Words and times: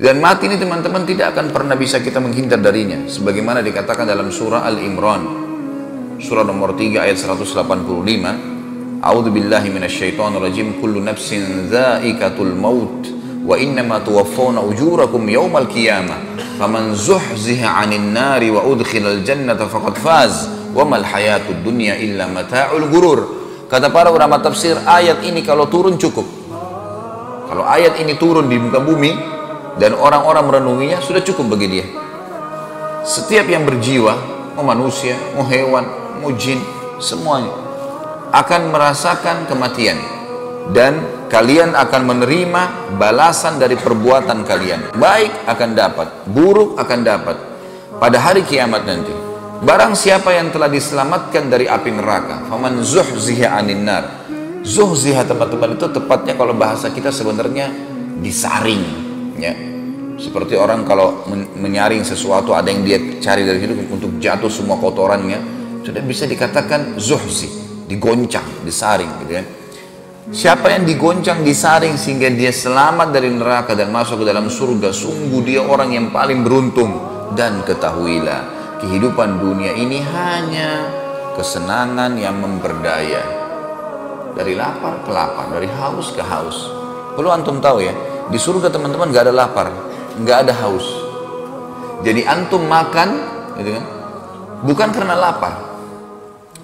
Dan 0.03 0.19
mati 0.19 0.51
ini 0.51 0.59
teman-teman 0.59 1.07
tidak 1.07 1.31
akan 1.31 1.55
pernah 1.55 1.79
bisa 1.79 2.03
kita 2.03 2.19
menghindar 2.19 2.59
darinya. 2.59 3.07
Sebagaimana 3.07 3.63
dikatakan 3.63 4.03
dalam 4.03 4.35
surah 4.35 4.67
Al-Imran. 4.67 5.31
Surah 6.19 6.43
nomor 6.43 6.75
3 6.75 7.07
ayat 7.07 7.23
185. 7.23 8.99
A'udzu 8.99 9.31
billahi 9.31 9.71
minasyaitonir 9.71 10.43
rajim. 10.43 10.83
Kullu 10.83 10.99
nafsin 10.99 11.71
zaikatul 11.71 12.59
maut 12.59 13.07
wa 13.47 13.55
innama 13.55 14.03
tuwaffawna 14.03 14.59
ujurakum 14.59 15.23
yawmal 15.31 15.71
qiyamah. 15.71 16.19
Faman 16.59 16.99
zuhziha 16.99 17.79
'anil 17.79 18.11
nari 18.11 18.51
wa 18.51 18.67
udkhilal 18.67 19.23
jannata 19.23 19.71
faqad 19.71 19.95
faz. 20.03 20.58
Wa 20.73 20.85
mal 20.85 21.05
hayatud 21.05 21.65
dunya 21.65 21.97
illa 22.01 22.29
mata'ul 22.29 22.87
gurur. 22.89 23.21
Kata 23.69 23.93
para 23.93 24.09
ulama 24.09 24.41
tafsir, 24.41 24.77
ayat 24.85 25.21
ini 25.25 25.45
kalau 25.45 25.69
turun 25.69 26.01
cukup. 26.01 26.25
Kalau 27.49 27.65
ayat 27.65 28.01
ini 28.01 28.17
turun 28.17 28.49
di 28.49 28.57
muka 28.57 28.81
bumi, 28.81 29.13
dan 29.79 29.95
orang-orang 29.95 30.45
merenunginya 30.49 30.99
sudah 31.05 31.23
cukup 31.23 31.57
bagi 31.57 31.69
dia. 31.79 31.87
Setiap 33.05 33.47
yang 33.49 33.65
berjiwa, 33.65 34.13
mau 34.59 34.65
manusia, 34.67 35.17
mau 35.37 35.47
hewan, 35.47 35.85
mau 36.21 36.33
jin, 36.35 36.61
semuanya 36.99 37.69
akan 38.29 38.69
merasakan 38.69 39.49
kematian 39.49 39.97
dan 40.77 41.01
kalian 41.33 41.73
akan 41.73 42.03
menerima 42.05 42.93
balasan 43.01 43.57
dari 43.57 43.77
perbuatan 43.77 44.45
kalian. 44.45 44.93
Baik 44.97 45.33
akan 45.49 45.71
dapat, 45.73 46.09
buruk 46.29 46.77
akan 46.77 47.01
dapat 47.01 47.37
pada 47.97 48.19
hari 48.21 48.45
kiamat 48.45 48.85
nanti. 48.85 49.28
Barang 49.59 49.99
siapa 49.99 50.31
yang 50.31 50.55
telah 50.55 50.71
diselamatkan 50.71 51.51
dari 51.51 51.67
api 51.67 51.91
neraka, 51.91 52.47
faman 52.47 52.79
zuhziha 52.79 53.59
anin 53.59 53.83
nar. 53.83 54.31
Zuhziha 54.63 55.27
teman-teman 55.27 55.75
itu 55.75 55.91
tepatnya 55.91 56.39
kalau 56.39 56.55
bahasa 56.55 56.95
kita 56.95 57.11
sebenarnya 57.11 57.67
disaring, 58.23 58.87
ya. 59.35 59.51
Seperti 60.15 60.55
orang 60.55 60.87
kalau 60.87 61.27
menyaring 61.59 62.07
sesuatu 62.07 62.55
ada 62.55 62.71
yang 62.71 62.87
dia 62.87 62.99
cari 63.19 63.43
dari 63.43 63.59
hidup 63.59 63.87
untuk 63.91 64.19
jatuh 64.23 64.51
semua 64.51 64.79
kotorannya 64.79 65.39
sudah 65.83 66.03
bisa 66.03 66.27
dikatakan 66.27 66.99
zuhzi 66.99 67.51
digoncang 67.87 68.67
disaring 68.67 69.11
gitu 69.27 69.33
ya. 69.39 69.45
Siapa 70.29 70.75
yang 70.75 70.87
digoncang 70.87 71.47
disaring 71.47 71.95
sehingga 71.95 72.31
dia 72.35 72.51
selamat 72.51 73.15
dari 73.15 73.31
neraka 73.31 73.79
dan 73.79 73.95
masuk 73.95 74.23
ke 74.23 74.25
dalam 74.27 74.51
surga 74.51 74.91
sungguh 74.91 75.41
dia 75.47 75.63
orang 75.63 75.95
yang 75.95 76.07
paling 76.11 76.43
beruntung 76.43 76.99
dan 77.39 77.63
ketahuilah 77.63 78.58
kehidupan 78.83 79.43
dunia 79.43 79.75
ini 79.75 80.03
hanya 80.03 80.87
kesenangan 81.35 82.19
yang 82.19 82.39
memperdaya 82.39 83.23
dari 84.35 84.55
lapar 84.55 85.03
ke 85.03 85.11
lapar 85.11 85.51
dari 85.51 85.67
haus 85.67 86.15
ke 86.15 86.23
haus 86.23 86.71
perlu 87.19 87.31
antum 87.35 87.59
tahu 87.59 87.83
ya 87.83 87.95
di 88.29 88.39
surga 88.39 88.71
teman-teman 88.71 89.11
gak 89.11 89.31
ada 89.31 89.35
lapar 89.35 89.89
nggak 90.19 90.39
ada 90.47 90.53
haus. 90.67 90.87
Jadi 92.03 92.27
antum 92.27 92.63
makan, 92.67 93.09
gitu 93.59 93.71
kan? 93.75 93.85
Bukan 94.67 94.89
karena 94.95 95.15
lapar. 95.19 95.55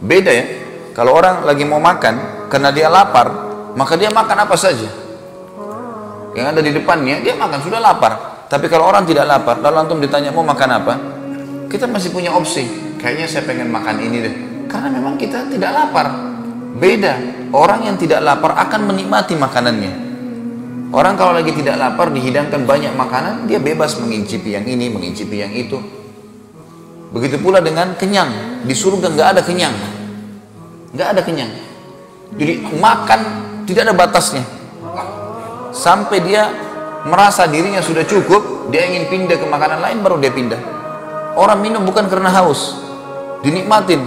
Beda 0.03 0.31
ya. 0.31 0.47
Kalau 0.95 1.15
orang 1.15 1.43
lagi 1.43 1.67
mau 1.67 1.83
makan, 1.83 2.47
karena 2.51 2.71
dia 2.71 2.87
lapar, 2.87 3.31
maka 3.75 3.99
dia 3.99 4.11
makan 4.11 4.47
apa 4.47 4.55
saja. 4.55 4.87
Yang 6.35 6.47
ada 6.51 6.61
di 6.63 6.71
depannya, 6.75 7.23
dia 7.23 7.35
makan 7.35 7.61
sudah 7.63 7.83
lapar. 7.83 8.47
Tapi 8.47 8.71
kalau 8.71 8.87
orang 8.91 9.03
tidak 9.07 9.27
lapar, 9.27 9.59
lalu 9.59 9.77
antum 9.87 9.99
ditanya 9.99 10.31
mau 10.31 10.47
makan 10.47 10.71
apa, 10.71 10.95
kita 11.69 11.87
masih 11.89 12.11
punya 12.11 12.33
opsi. 12.35 12.67
Kayaknya 13.01 13.27
saya 13.29 13.43
pengen 13.45 13.69
makan 13.69 13.97
ini 14.01 14.17
deh. 14.25 14.35
Karena 14.69 14.89
memang 14.93 15.21
kita 15.21 15.49
tidak 15.53 15.71
lapar. 15.71 16.07
Beda. 16.81 17.15
Orang 17.55 17.87
yang 17.87 17.95
tidak 18.01 18.25
lapar 18.25 18.57
akan 18.59 18.91
menikmati 18.91 19.39
makanannya. 19.39 19.93
Orang 20.95 21.19
kalau 21.19 21.35
lagi 21.35 21.51
tidak 21.51 21.75
lapar 21.75 22.11
dihidangkan 22.11 22.67
banyak 22.67 22.95
makanan, 22.95 23.51
dia 23.51 23.59
bebas 23.59 23.99
mengincipi 23.99 24.55
yang 24.55 24.63
ini, 24.63 24.91
mengincipi 24.91 25.43
yang 25.43 25.51
itu. 25.51 25.79
Begitu 27.11 27.39
pula 27.39 27.63
dengan 27.63 27.95
kenyang. 27.95 28.63
Di 28.67 28.75
surga 28.75 29.11
nggak 29.11 29.29
ada 29.39 29.43
kenyang, 29.43 29.75
nggak 30.95 31.09
ada 31.15 31.21
kenyang. 31.23 31.51
Jadi 32.35 32.67
makan 32.79 33.21
tidak 33.71 33.91
ada 33.91 33.95
batasnya. 33.95 34.43
Sampai 35.75 36.23
dia 36.23 36.51
merasa 37.07 37.47
dirinya 37.47 37.83
sudah 37.83 38.03
cukup, 38.03 38.71
dia 38.71 38.87
ingin 38.87 39.07
pindah 39.11 39.37
ke 39.39 39.47
makanan 39.47 39.79
lain 39.83 39.99
baru 40.03 40.19
dia 40.19 40.35
pindah. 40.35 40.74
Orang 41.35 41.63
minum 41.63 41.83
bukan 41.83 42.07
karena 42.07 42.31
haus, 42.31 42.79
dinikmatin. 43.43 44.03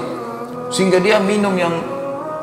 Sehingga 0.72 1.00
dia 1.00 1.20
minum 1.20 1.52
yang 1.56 1.72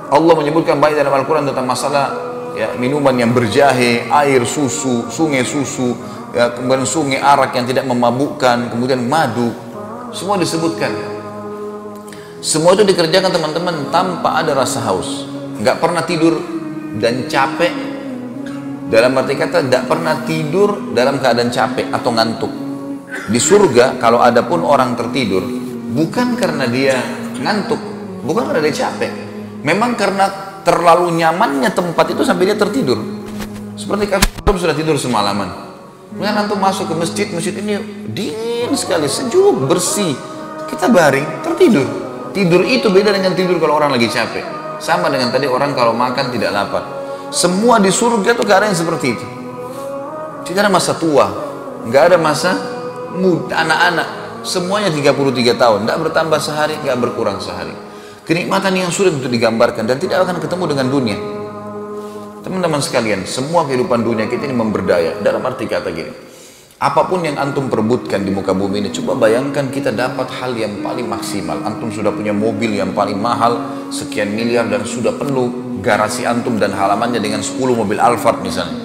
Allah 0.08 0.34
menyebutkan 0.36 0.76
baik 0.80 0.96
dalam 0.96 1.12
Al-Quran 1.12 1.48
tentang 1.48 1.64
masalah 1.64 2.12
ya 2.54 2.72
minuman 2.78 3.12
yang 3.16 3.32
berjahe, 3.34 4.08
air 4.08 4.40
susu, 4.46 5.08
sungai 5.10 5.42
susu, 5.42 5.96
ya 6.32 6.54
kemudian 6.54 6.86
sungai 6.86 7.18
arak 7.20 7.56
yang 7.56 7.66
tidak 7.66 7.84
memabukkan, 7.84 8.70
kemudian 8.70 9.02
madu, 9.04 9.50
semua 10.14 10.38
disebutkan. 10.38 10.92
Semua 12.44 12.76
itu 12.76 12.84
dikerjakan 12.84 13.32
teman-teman 13.32 13.88
tanpa 13.88 14.44
ada 14.44 14.52
rasa 14.52 14.84
haus, 14.84 15.24
nggak 15.58 15.80
pernah 15.80 16.04
tidur 16.04 16.36
dan 17.00 17.24
capek. 17.26 17.72
Dalam 18.84 19.16
arti 19.16 19.34
kata 19.34 19.64
tidak 19.64 19.88
pernah 19.88 20.22
tidur 20.28 20.92
dalam 20.92 21.16
keadaan 21.18 21.48
capek 21.48 21.88
atau 21.88 22.12
ngantuk. 22.12 22.63
Di 23.24 23.40
surga 23.40 23.96
kalau 23.96 24.20
ada 24.20 24.44
pun 24.44 24.60
orang 24.60 24.92
tertidur 25.00 25.40
bukan 25.96 26.36
karena 26.36 26.68
dia 26.68 27.00
ngantuk, 27.40 27.80
bukan 28.20 28.52
karena 28.52 28.60
dia 28.68 28.84
capek. 28.84 29.12
Memang 29.64 29.96
karena 29.96 30.28
terlalu 30.60 31.08
nyamannya 31.16 31.72
tempat 31.72 32.12
itu 32.12 32.20
sampai 32.20 32.52
dia 32.52 32.58
tertidur. 32.58 33.00
Seperti 33.80 34.12
kalau 34.12 34.58
sudah 34.60 34.76
tidur 34.76 35.00
semalaman. 35.00 35.48
Kemudian 36.12 36.36
antum 36.36 36.60
masuk 36.60 36.92
ke 36.92 36.94
masjid, 36.94 37.26
masjid 37.32 37.54
ini 37.58 37.80
dingin 38.12 38.70
sekali, 38.76 39.08
sejuk, 39.08 39.66
bersih. 39.66 40.14
Kita 40.68 40.92
baring, 40.92 41.42
tertidur. 41.42 41.88
Tidur 42.36 42.62
itu 42.66 42.92
beda 42.92 43.10
dengan 43.10 43.32
tidur 43.32 43.56
kalau 43.56 43.80
orang 43.80 43.96
lagi 43.96 44.06
capek. 44.12 44.44
Sama 44.78 45.08
dengan 45.08 45.32
tadi 45.32 45.48
orang 45.48 45.72
kalau 45.72 45.96
makan 45.96 46.28
tidak 46.28 46.52
lapar. 46.52 46.82
Semua 47.32 47.80
di 47.80 47.88
surga 47.88 48.36
itu 48.36 48.44
keadaan 48.44 48.76
seperti 48.76 49.06
itu. 49.16 49.26
Tidak 50.44 50.60
ada 50.60 50.70
masa 50.70 50.92
tua, 50.94 51.26
nggak 51.88 52.02
ada 52.14 52.18
masa 52.20 52.73
anak-anak. 53.50 54.08
Semuanya 54.44 54.92
33 54.92 55.56
tahun, 55.56 55.88
tidak 55.88 55.98
bertambah 56.04 56.36
sehari, 56.36 56.76
nggak 56.84 56.98
berkurang 57.00 57.40
sehari. 57.40 57.72
Kenikmatan 58.28 58.76
yang 58.76 58.92
sulit 58.92 59.16
untuk 59.16 59.32
digambarkan 59.32 59.88
dan 59.88 59.96
tidak 59.96 60.24
akan 60.24 60.36
ketemu 60.40 60.64
dengan 60.76 60.86
dunia. 60.92 61.18
Teman-teman 62.44 62.80
sekalian, 62.84 63.24
semua 63.24 63.64
kehidupan 63.64 64.04
dunia 64.04 64.28
kita 64.28 64.44
ini 64.44 64.52
memberdaya. 64.52 65.16
Dalam 65.24 65.40
arti 65.48 65.64
kata 65.64 65.88
gini, 65.96 66.12
apa 66.76 67.08
pun 67.08 67.24
yang 67.24 67.40
antum 67.40 67.72
perebutkan 67.72 68.20
di 68.20 68.28
muka 68.28 68.52
bumi 68.52 68.84
ini, 68.84 68.90
coba 68.92 69.16
bayangkan 69.16 69.72
kita 69.72 69.96
dapat 69.96 70.28
hal 70.36 70.52
yang 70.52 70.84
paling 70.84 71.08
maksimal. 71.08 71.56
Antum 71.64 71.88
sudah 71.88 72.12
punya 72.12 72.36
mobil 72.36 72.76
yang 72.76 72.92
paling 72.92 73.16
mahal, 73.16 73.88
sekian 73.88 74.36
miliar 74.36 74.68
dan 74.68 74.84
sudah 74.84 75.16
penuh 75.16 75.80
garasi 75.80 76.28
antum 76.28 76.60
dan 76.60 76.76
halamannya 76.76 77.20
dengan 77.20 77.40
10 77.40 77.60
mobil 77.72 77.96
Alphard 77.96 78.44
misalnya 78.44 78.83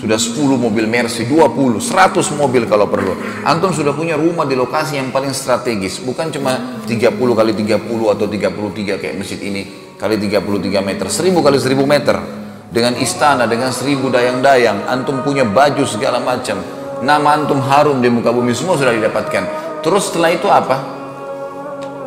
sudah 0.00 0.16
10 0.16 0.56
mobil 0.56 0.88
Mercy, 0.88 1.28
20, 1.28 1.76
100 1.76 2.40
mobil 2.40 2.64
kalau 2.64 2.88
perlu. 2.88 3.12
Antum 3.44 3.68
sudah 3.68 3.92
punya 3.92 4.16
rumah 4.16 4.48
di 4.48 4.56
lokasi 4.56 4.96
yang 4.96 5.12
paling 5.12 5.36
strategis, 5.36 6.00
bukan 6.00 6.32
cuma 6.32 6.80
30 6.88 7.12
kali 7.12 7.52
30 7.52 8.08
atau 8.08 8.24
33 8.24 8.96
kayak 8.96 9.14
masjid 9.20 9.40
ini 9.44 9.94
kali 10.00 10.16
33 10.16 10.80
meter, 10.80 11.06
1000 11.12 11.44
kali 11.44 11.56
1000 11.60 11.84
meter. 11.84 12.16
Dengan 12.70 12.94
istana, 13.02 13.50
dengan 13.50 13.74
seribu 13.74 14.14
dayang-dayang, 14.14 14.86
antum 14.86 15.26
punya 15.26 15.42
baju 15.42 15.82
segala 15.90 16.22
macam. 16.22 16.62
Nama 17.02 17.42
antum 17.42 17.58
harum 17.58 17.98
di 17.98 18.06
muka 18.06 18.30
bumi 18.30 18.54
semua 18.54 18.78
sudah 18.78 18.94
didapatkan. 18.94 19.42
Terus 19.82 20.06
setelah 20.06 20.30
itu 20.30 20.46
apa? 20.46 20.78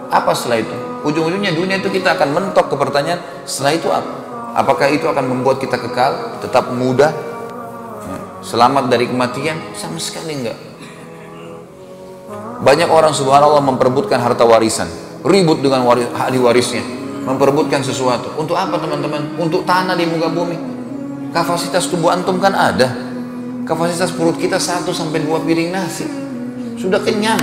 Apa 0.08 0.32
setelah 0.32 0.64
itu? 0.64 0.76
Ujung-ujungnya 1.04 1.52
dunia 1.52 1.84
itu 1.84 1.92
kita 1.92 2.16
akan 2.16 2.32
mentok 2.32 2.72
ke 2.72 2.76
pertanyaan, 2.80 3.20
setelah 3.44 3.74
itu 3.76 3.92
apa? 3.92 4.14
Apakah 4.56 4.88
itu 4.88 5.04
akan 5.04 5.36
membuat 5.36 5.60
kita 5.60 5.76
kekal, 5.76 6.40
tetap 6.40 6.72
muda, 6.72 7.12
selamat 8.44 8.92
dari 8.92 9.08
kematian? 9.08 9.58
Sama 9.74 9.98
sekali 9.98 10.36
enggak. 10.36 10.60
Banyak 12.64 12.92
orang 12.92 13.16
subhanallah 13.16 13.64
memperebutkan 13.64 14.20
harta 14.20 14.44
warisan. 14.44 14.88
Ribut 15.24 15.64
dengan 15.64 15.88
waris, 15.88 16.08
ahli 16.16 16.40
warisnya. 16.40 16.84
Memperebutkan 17.24 17.80
sesuatu. 17.80 18.36
Untuk 18.36 18.60
apa 18.60 18.76
teman-teman? 18.76 19.40
Untuk 19.40 19.64
tanah 19.64 19.96
di 19.96 20.04
muka 20.04 20.28
bumi. 20.28 20.60
Kapasitas 21.32 21.88
tubuh 21.88 22.12
antum 22.12 22.40
kan 22.44 22.52
ada. 22.52 22.92
Kapasitas 23.64 24.12
perut 24.12 24.36
kita 24.36 24.60
1 24.60 24.84
sampai 24.92 25.24
2 25.24 25.48
piring 25.48 25.72
nasi. 25.72 26.04
Sudah 26.76 27.00
kenyang. 27.00 27.40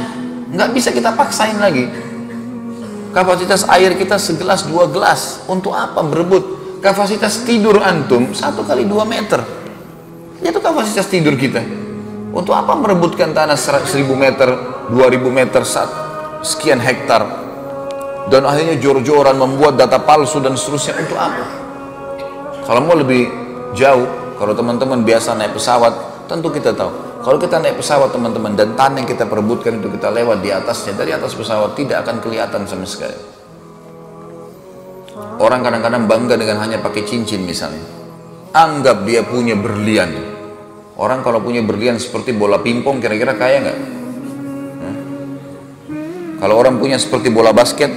Nggak 0.52 0.68
bisa 0.76 0.88
kita 0.92 1.16
paksain 1.16 1.56
lagi. 1.56 1.88
Kapasitas 3.10 3.64
air 3.72 3.96
kita 3.96 4.20
segelas 4.20 4.68
dua 4.68 4.86
gelas. 4.86 5.42
Untuk 5.48 5.72
apa 5.72 6.04
berebut? 6.04 6.60
Kapasitas 6.80 7.44
tidur 7.44 7.80
antum 7.80 8.32
satu 8.32 8.64
kali 8.64 8.88
dua 8.88 9.04
meter 9.04 9.59
itu 10.48 10.60
kapasitas 10.64 11.04
tidur 11.12 11.36
kita. 11.36 11.60
Untuk 12.32 12.56
apa 12.56 12.72
merebutkan 12.78 13.36
tanah 13.36 13.58
1000 13.58 14.06
meter, 14.16 14.48
2000 14.88 15.28
meter, 15.28 15.62
sekian 16.40 16.80
hektar? 16.80 17.50
dan 18.30 18.46
akhirnya 18.46 18.78
jor-joran 18.78 19.34
membuat 19.34 19.74
data 19.74 19.98
palsu 19.98 20.38
dan 20.38 20.54
seterusnya 20.54 21.02
untuk 21.02 21.18
apa? 21.18 21.44
Kalau 22.62 22.80
mau 22.86 22.94
lebih 22.94 23.26
jauh, 23.74 24.06
kalau 24.38 24.54
teman-teman 24.54 25.02
biasa 25.02 25.34
naik 25.34 25.58
pesawat, 25.58 25.92
tentu 26.30 26.48
kita 26.54 26.70
tahu. 26.70 27.10
Kalau 27.20 27.36
kita 27.36 27.58
naik 27.60 27.82
pesawat 27.82 28.14
teman-teman 28.14 28.54
dan 28.54 28.78
tanah 28.78 29.02
yang 29.02 29.08
kita 29.10 29.26
perebutkan 29.26 29.82
itu 29.82 29.90
kita 29.92 30.08
lewat 30.14 30.40
di 30.40 30.54
atasnya, 30.54 30.94
dari 30.94 31.10
atas 31.10 31.34
pesawat 31.34 31.74
tidak 31.74 32.06
akan 32.06 32.22
kelihatan 32.22 32.62
sama 32.64 32.86
sekali. 32.86 33.18
Orang 35.42 35.66
kadang-kadang 35.66 36.06
bangga 36.06 36.38
dengan 36.38 36.62
hanya 36.62 36.78
pakai 36.80 37.02
cincin 37.04 37.44
misalnya. 37.44 37.82
Anggap 38.54 39.04
dia 39.04 39.26
punya 39.26 39.58
berlian. 39.58 40.29
Orang 41.00 41.24
kalau 41.24 41.40
punya 41.40 41.64
berlian 41.64 41.96
seperti 41.96 42.36
bola 42.36 42.60
pingpong 42.60 43.00
kira-kira 43.00 43.32
kaya 43.40 43.56
nggak? 43.64 43.78
Kalau 46.44 46.54
orang 46.60 46.76
punya 46.76 47.00
seperti 47.00 47.32
bola 47.32 47.56
basket, 47.56 47.88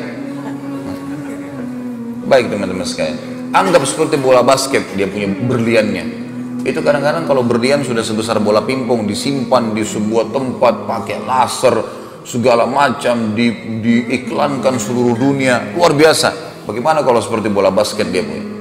Baik 2.23 2.47
teman-teman 2.47 2.87
sekalian. 2.87 3.19
Anggap 3.51 3.83
seperti 3.83 4.15
bola 4.15 4.41
basket 4.41 4.95
dia 4.95 5.05
punya 5.11 5.27
berliannya. 5.27 6.23
Itu 6.63 6.79
kadang-kadang 6.79 7.27
kalau 7.27 7.43
berlian 7.43 7.83
sudah 7.83 7.99
sebesar 7.99 8.39
bola 8.39 8.63
pingpong 8.63 9.03
disimpan 9.03 9.75
di 9.75 9.83
sebuah 9.83 10.31
tempat 10.31 10.87
pakai 10.87 11.19
laser 11.19 11.75
segala 12.23 12.63
macam 12.63 13.35
di, 13.35 13.51
diiklankan 13.83 14.79
seluruh 14.79 15.19
dunia 15.19 15.75
luar 15.75 15.91
biasa. 15.91 16.31
Bagaimana 16.63 17.03
kalau 17.03 17.19
seperti 17.19 17.51
bola 17.51 17.67
basket 17.67 18.07
dia 18.07 18.23
punya? 18.23 18.52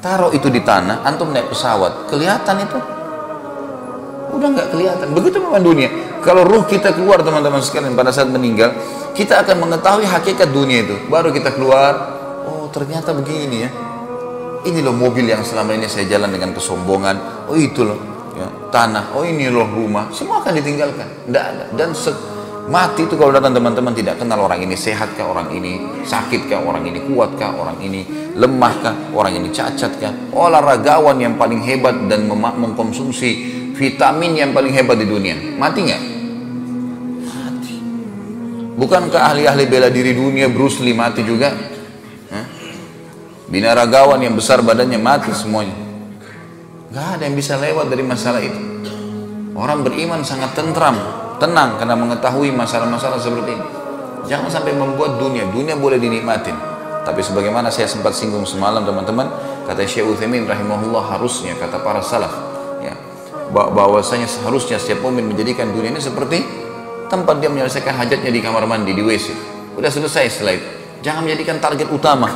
Taruh 0.00 0.32
itu 0.32 0.48
di 0.48 0.64
tanah, 0.64 1.04
antum 1.04 1.28
naik 1.28 1.52
pesawat, 1.52 2.08
kelihatan 2.08 2.56
itu? 2.64 2.78
Udah 4.32 4.48
nggak 4.48 4.68
kelihatan. 4.72 5.12
Begitu 5.12 5.36
memang 5.44 5.60
dunia. 5.60 5.92
Kalau 6.24 6.48
ruh 6.48 6.64
kita 6.64 6.96
keluar 6.96 7.20
teman-teman 7.20 7.60
sekalian 7.60 7.92
pada 7.92 8.08
saat 8.08 8.32
meninggal, 8.32 8.72
kita 9.12 9.44
akan 9.44 9.68
mengetahui 9.68 10.08
hakikat 10.08 10.48
dunia 10.48 10.88
itu. 10.88 10.96
Baru 11.12 11.28
kita 11.36 11.52
keluar, 11.52 12.16
oh 12.48 12.72
ternyata 12.72 13.12
begini 13.12 13.56
ya. 13.68 13.70
Ini 14.60 14.80
loh 14.84 14.96
mobil 14.96 15.24
yang 15.28 15.44
selama 15.44 15.76
ini 15.76 15.88
saya 15.88 16.08
jalan 16.08 16.32
dengan 16.32 16.52
kesombongan. 16.56 17.48
Oh 17.48 17.56
itu 17.56 17.84
loh 17.84 18.00
ya, 18.36 18.48
tanah. 18.72 19.12
Oh 19.16 19.24
ini 19.24 19.52
loh 19.52 19.68
rumah. 19.68 20.08
Semua 20.12 20.40
akan 20.40 20.52
ditinggalkan. 20.56 21.28
Tidak 21.28 21.44
ada. 21.44 21.64
Dan 21.76 21.92
mati 22.70 23.02
itu 23.02 23.18
kalau 23.18 23.34
datang 23.34 23.50
teman-teman 23.50 23.90
tidak 23.90 24.22
kenal 24.22 24.46
orang 24.46 24.62
ini 24.62 24.78
sehat 24.78 25.18
kah 25.18 25.26
orang 25.26 25.50
ini 25.50 26.06
sakit 26.06 26.46
kah 26.46 26.62
orang 26.62 26.86
ini 26.86 27.02
kuat 27.10 27.34
kah 27.34 27.50
orang 27.50 27.82
ini 27.82 28.06
lemah 28.38 28.74
kah 28.78 28.94
orang 29.10 29.42
ini 29.42 29.50
cacat 29.50 29.92
kah 29.98 30.14
olahragawan 30.30 31.18
yang 31.18 31.34
paling 31.34 31.58
hebat 31.66 31.98
dan 32.06 32.30
mengkonsumsi 32.30 33.30
vitamin 33.74 34.38
yang 34.38 34.54
paling 34.54 34.70
hebat 34.70 34.96
di 35.02 35.06
dunia 35.10 35.34
mati 35.58 35.82
nggak 35.82 36.02
Bukankah 38.80 39.28
ahli-ahli 39.28 39.68
bela 39.68 39.92
diri 39.92 40.16
dunia 40.16 40.48
Bruce 40.48 40.80
Lee 40.80 40.96
mati 40.96 41.20
juga? 41.20 41.52
Hah? 42.32 42.46
Binaragawan 43.52 44.24
yang 44.24 44.32
besar 44.32 44.64
badannya 44.64 44.96
mati 44.96 45.28
semuanya. 45.36 45.76
Gak 46.88 47.20
ada 47.20 47.28
yang 47.28 47.36
bisa 47.36 47.60
lewat 47.60 47.92
dari 47.92 48.00
masalah 48.00 48.40
itu. 48.40 48.56
Orang 49.52 49.84
beriman 49.84 50.24
sangat 50.24 50.56
tentram, 50.56 50.96
tenang 51.40 51.80
karena 51.80 51.96
mengetahui 51.96 52.52
masalah-masalah 52.52 53.16
seperti 53.16 53.56
ini. 53.56 53.66
Jangan 54.28 54.52
sampai 54.52 54.76
membuat 54.76 55.16
dunia, 55.16 55.48
dunia 55.48 55.74
boleh 55.74 55.96
dinikmatin. 55.96 56.54
Tapi 57.00 57.24
sebagaimana 57.24 57.72
saya 57.72 57.88
sempat 57.88 58.12
singgung 58.12 58.44
semalam 58.44 58.84
teman-teman, 58.84 59.26
kata 59.64 59.88
Syekh 59.88 60.04
Uthaymin 60.04 60.44
rahimahullah 60.44 61.16
harusnya 61.16 61.56
kata 61.56 61.80
para 61.80 62.04
salaf 62.04 62.30
ya, 62.84 62.92
bahwasanya 63.50 64.28
seharusnya 64.28 64.76
setiap 64.76 65.00
mukmin 65.00 65.24
menjadikan 65.32 65.72
dunia 65.72 65.96
ini 65.96 65.98
seperti 65.98 66.44
tempat 67.08 67.40
dia 67.40 67.48
menyelesaikan 67.48 67.96
hajatnya 67.96 68.30
di 68.30 68.38
kamar 68.44 68.68
mandi 68.68 68.92
di 68.94 69.02
WC 69.02 69.32
udah 69.80 69.90
selesai 69.90 70.28
setelah 70.28 70.54
itu 70.60 70.68
jangan 71.00 71.24
menjadikan 71.24 71.56
target 71.58 71.88
utama. 71.88 72.28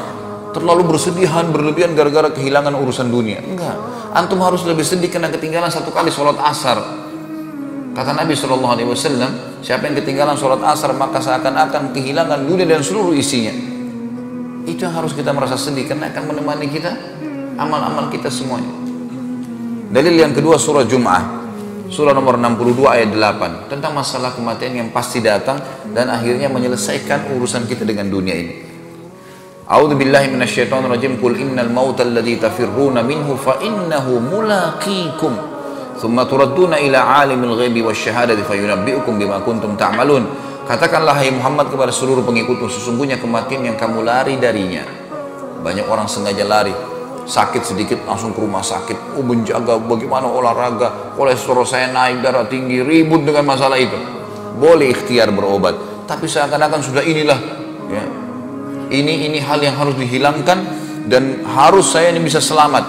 Terlalu 0.55 0.87
bersedihan 0.87 1.51
berlebihan 1.51 1.99
gara-gara 1.99 2.31
kehilangan 2.31 2.79
urusan 2.79 3.11
dunia. 3.11 3.43
Enggak. 3.43 3.75
Antum 4.15 4.39
harus 4.39 4.63
lebih 4.63 4.87
sedih 4.87 5.11
karena 5.11 5.27
ketinggalan 5.27 5.67
satu 5.67 5.91
kali 5.91 6.15
sholat 6.15 6.39
asar 6.39 6.79
kata 7.95 8.11
Nabi 8.13 8.35
SAW 8.35 8.77
siapa 9.63 9.83
yang 9.87 9.97
ketinggalan 10.03 10.37
sholat 10.37 10.61
asar 10.67 10.93
maka 10.99 11.23
seakan-akan 11.23 11.95
kehilangan 11.95 12.43
dunia 12.45 12.67
dan 12.67 12.83
seluruh 12.83 13.15
isinya 13.15 13.55
itu 14.69 14.81
yang 14.83 14.95
harus 14.99 15.15
kita 15.15 15.31
merasa 15.31 15.55
sedih 15.55 15.87
karena 15.87 16.11
akan 16.11 16.35
menemani 16.35 16.67
kita 16.69 16.91
amal-amal 17.57 18.11
kita 18.11 18.29
semuanya 18.29 18.69
dalil 19.95 20.15
yang 20.19 20.35
kedua 20.35 20.59
surah 20.59 20.83
Jum'ah 20.85 21.45
surah 21.95 22.11
nomor 22.11 22.35
62 22.35 22.91
ayat 22.91 23.15
8 23.15 23.71
tentang 23.71 23.95
masalah 23.95 24.35
kematian 24.35 24.75
yang 24.75 24.89
pasti 24.91 25.23
datang 25.23 25.63
dan 25.95 26.11
akhirnya 26.11 26.51
menyelesaikan 26.51 27.31
urusan 27.39 27.71
kita 27.71 27.87
dengan 27.87 28.11
dunia 28.11 28.35
ini. 28.35 28.55
A'udzu 29.65 29.97
billahi 29.97 30.29
minasyaitonir 30.29 30.91
rajim. 30.91 31.17
Qul 31.23 31.41
innal 31.41 31.71
mauta 31.73 32.05
alladzi 32.05 32.37
tafirruna 32.37 33.01
minhu 33.01 33.39
fa 33.39 33.63
innahu 33.63 34.21
mulaqikum. 34.21 35.54
Thumma 35.95 36.27
turadduna 36.27 36.83
ila 36.83 37.23
alimil 37.23 37.55
ghaibi 37.55 37.81
wasyahadati 37.87 38.43
fayunabbi'ukum 38.43 39.15
bima 39.19 39.39
kuntum 39.43 39.79
ta'malun. 39.79 40.27
Katakanlah 40.65 41.15
hai 41.21 41.31
Muhammad 41.31 41.69
kepada 41.69 41.93
seluruh 41.93 42.25
pengikutmu 42.25 42.67
sesungguhnya 42.67 43.21
kematian 43.21 43.69
yang 43.69 43.77
kamu 43.77 44.03
lari 44.03 44.41
darinya. 44.41 44.83
Banyak 45.61 45.87
orang 45.87 46.09
sengaja 46.09 46.45
lari 46.45 46.95
sakit 47.25 47.63
sedikit 47.65 47.99
langsung 48.05 48.37
ke 48.37 48.41
rumah 48.41 48.61
sakit 48.61 49.17
oh 49.17 49.25
menjaga 49.25 49.81
bagaimana 49.81 50.29
olahraga 50.29 51.17
kolesterol 51.17 51.65
saya 51.65 51.89
naik 51.89 52.21
darah 52.21 52.45
tinggi 52.45 52.85
ribut 52.85 53.25
dengan 53.25 53.49
masalah 53.49 53.81
itu 53.81 53.97
boleh 54.61 54.93
ikhtiar 54.93 55.33
berobat 55.33 55.73
tapi 56.05 56.29
seakan-akan 56.29 56.81
sudah 56.85 57.01
inilah 57.01 57.41
ya 57.89 58.05
ini 58.93 59.33
ini 59.33 59.41
hal 59.41 59.57
yang 59.65 59.73
harus 59.73 59.97
dihilangkan 59.97 60.59
dan 61.09 61.41
harus 61.49 61.97
saya 61.97 62.13
ini 62.13 62.21
bisa 62.21 62.45
selamat 62.45 62.85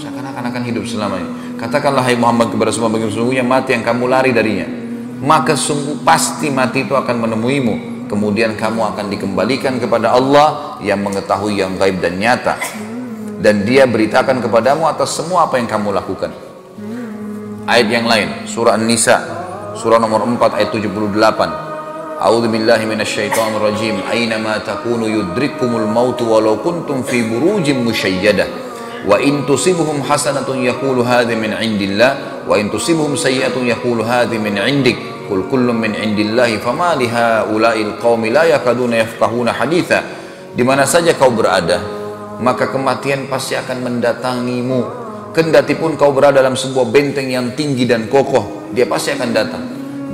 seakan-akan 0.00 0.44
akan 0.48 0.62
hidup 0.64 0.84
selamanya 0.88 1.28
katakanlah 1.60 2.02
hai 2.04 2.16
Muhammad 2.18 2.54
kepada 2.54 2.70
semua 2.74 2.90
bagi 2.90 3.10
sesungguhnya 3.10 3.46
mati 3.46 3.74
yang 3.74 3.84
kamu 3.84 4.04
lari 4.10 4.30
darinya 4.30 4.66
maka 5.24 5.54
sungguh 5.56 6.02
pasti 6.04 6.50
mati 6.50 6.84
itu 6.84 6.94
akan 6.94 7.28
menemuimu 7.28 8.08
kemudian 8.10 8.54
kamu 8.58 8.94
akan 8.94 9.06
dikembalikan 9.10 9.78
kepada 9.78 10.12
Allah 10.14 10.78
yang 10.84 11.00
mengetahui 11.00 11.58
yang 11.60 11.74
gaib 11.80 11.98
dan 12.02 12.20
nyata 12.20 12.54
dan 13.44 13.68
dia 13.68 13.84
beritakan 13.84 14.40
kepadamu 14.40 14.88
atas 14.88 15.20
semua 15.20 15.44
apa 15.44 15.60
yang 15.60 15.68
kamu 15.68 15.92
lakukan. 15.92 16.32
Ayat 17.68 17.88
yang 17.92 18.08
lain, 18.08 18.48
surah 18.48 18.80
An-Nisa, 18.80 19.20
surah 19.76 20.00
nomor 20.00 20.24
4 20.24 20.56
ayat 20.56 20.72
78. 20.72 22.16
A'udzu 22.24 22.48
billahi 22.48 22.88
minasyaitonir 22.88 23.60
rajim. 23.60 24.00
Aina 24.08 24.40
ma 24.40 24.56
takunu 24.64 25.04
yudrikkumul 25.04 25.84
maut 25.84 26.16
walau 26.24 26.56
kuntum 26.64 27.04
fi 27.04 27.20
burujin 27.20 27.84
musyayyadah. 27.84 28.63
Wa 29.04 29.20
in 29.20 29.44
tusibhum 29.44 30.00
hasanatun 30.00 30.64
yaqulu 30.64 31.04
hadhi 31.04 31.36
min 31.36 31.52
indillah 31.52 32.44
wa 32.48 32.56
in 32.56 32.72
tusibhum 32.72 33.12
sayyi'atun 33.16 33.68
yaqulu 33.68 34.00
hadhi 34.00 34.40
min 34.40 34.56
indik. 34.56 34.96
Qul 35.24 35.48
kullun 35.48 35.80
min 35.80 35.96
indillahi 35.96 36.60
fama 36.60 36.92
li 36.96 37.08
haula'il 37.08 37.96
qaumi 37.96 38.28
la 38.28 38.44
yakaduna 38.44 39.04
yafqahuna 39.04 39.56
haditha. 39.56 40.04
Di 40.52 40.60
mana 40.60 40.84
saja 40.84 41.16
kau 41.16 41.32
berada, 41.32 41.80
maka 42.40 42.68
kematian 42.68 43.28
pasti 43.28 43.56
akan 43.56 43.88
mendatangimu. 43.88 44.80
Kendati 45.34 45.74
pun 45.74 45.96
kau 45.98 46.14
berada 46.14 46.44
dalam 46.44 46.54
sebuah 46.54 46.92
benteng 46.92 47.26
yang 47.26 47.58
tinggi 47.58 47.88
dan 47.88 48.06
kokoh, 48.06 48.70
dia 48.70 48.86
pasti 48.86 49.16
akan 49.16 49.30
datang. 49.34 49.64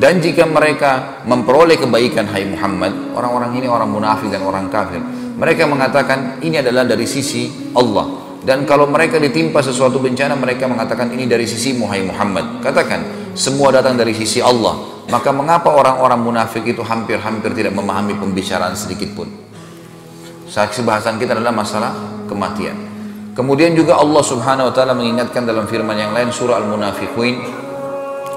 Dan 0.00 0.16
jika 0.16 0.48
mereka 0.48 1.20
memperoleh 1.28 1.76
kebaikan, 1.76 2.24
hai 2.32 2.48
Muhammad, 2.48 3.12
orang-orang 3.12 3.52
ini 3.60 3.68
orang 3.68 3.92
munafik 3.92 4.32
dan 4.32 4.40
orang 4.40 4.72
kafir. 4.72 4.96
Mereka 5.36 5.68
mengatakan 5.68 6.40
ini 6.40 6.64
adalah 6.64 6.88
dari 6.88 7.04
sisi 7.04 7.72
Allah. 7.76 8.19
Dan 8.40 8.64
kalau 8.64 8.88
mereka 8.88 9.20
ditimpa 9.20 9.60
sesuatu 9.60 10.00
bencana, 10.00 10.32
mereka 10.32 10.64
mengatakan 10.64 11.12
ini 11.12 11.28
dari 11.28 11.44
sisi 11.44 11.76
hai 11.76 12.00
Muhammad. 12.00 12.64
Katakan, 12.64 13.32
semua 13.36 13.68
datang 13.68 14.00
dari 14.00 14.16
sisi 14.16 14.40
Allah. 14.40 15.04
Maka 15.12 15.28
mengapa 15.34 15.68
orang-orang 15.74 16.20
munafik 16.22 16.64
itu 16.64 16.80
hampir-hampir 16.80 17.52
tidak 17.52 17.74
memahami 17.76 18.16
pembicaraan 18.16 18.72
sedikit 18.78 19.12
pun? 19.12 19.28
Saksi 20.46 20.86
bahasan 20.86 21.18
kita 21.18 21.36
adalah 21.36 21.52
masalah 21.52 21.92
kematian. 22.30 22.74
Kemudian 23.34 23.74
juga 23.74 23.98
Allah 23.98 24.22
Subhanahu 24.22 24.70
wa 24.70 24.74
taala 24.74 24.94
mengingatkan 24.94 25.46
dalam 25.46 25.66
firman 25.70 25.94
yang 25.94 26.10
lain 26.10 26.34
surah 26.34 26.58
Al-Munafiqun 26.62 27.34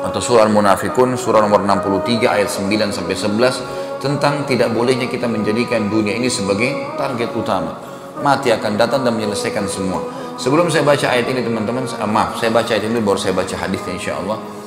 atau 0.03 0.19
surah 0.21 0.45
Al-Munafiqun 0.45 1.17
surah 1.17 1.41
nomor 1.41 1.65
63 1.65 2.29
ayat 2.29 2.49
9 2.51 2.93
sampai 2.93 3.15
11 3.17 4.03
tentang 4.03 4.43
tidak 4.45 4.69
bolehnya 4.75 5.07
kita 5.07 5.25
menjadikan 5.31 5.87
dunia 5.87 6.17
ini 6.17 6.27
sebagai 6.27 6.97
target 6.99 7.31
utama 7.33 7.92
mati 8.23 8.55
akan 8.55 8.79
datang 8.79 9.03
dan 9.03 9.13
menyelesaikan 9.19 9.67
semua. 9.67 9.99
Sebelum 10.39 10.71
saya 10.71 10.81
baca 10.81 11.05
ayat 11.11 11.29
ini 11.29 11.43
teman-teman, 11.45 11.85
ah, 11.99 12.09
maaf, 12.09 12.39
saya 12.39 12.49
baca 12.49 12.71
ayat 12.71 12.87
ini 12.87 13.03
baru 13.03 13.19
saya 13.19 13.35
baca 13.35 13.53
hadisnya 13.53 13.99
insyaallah. 13.99 14.63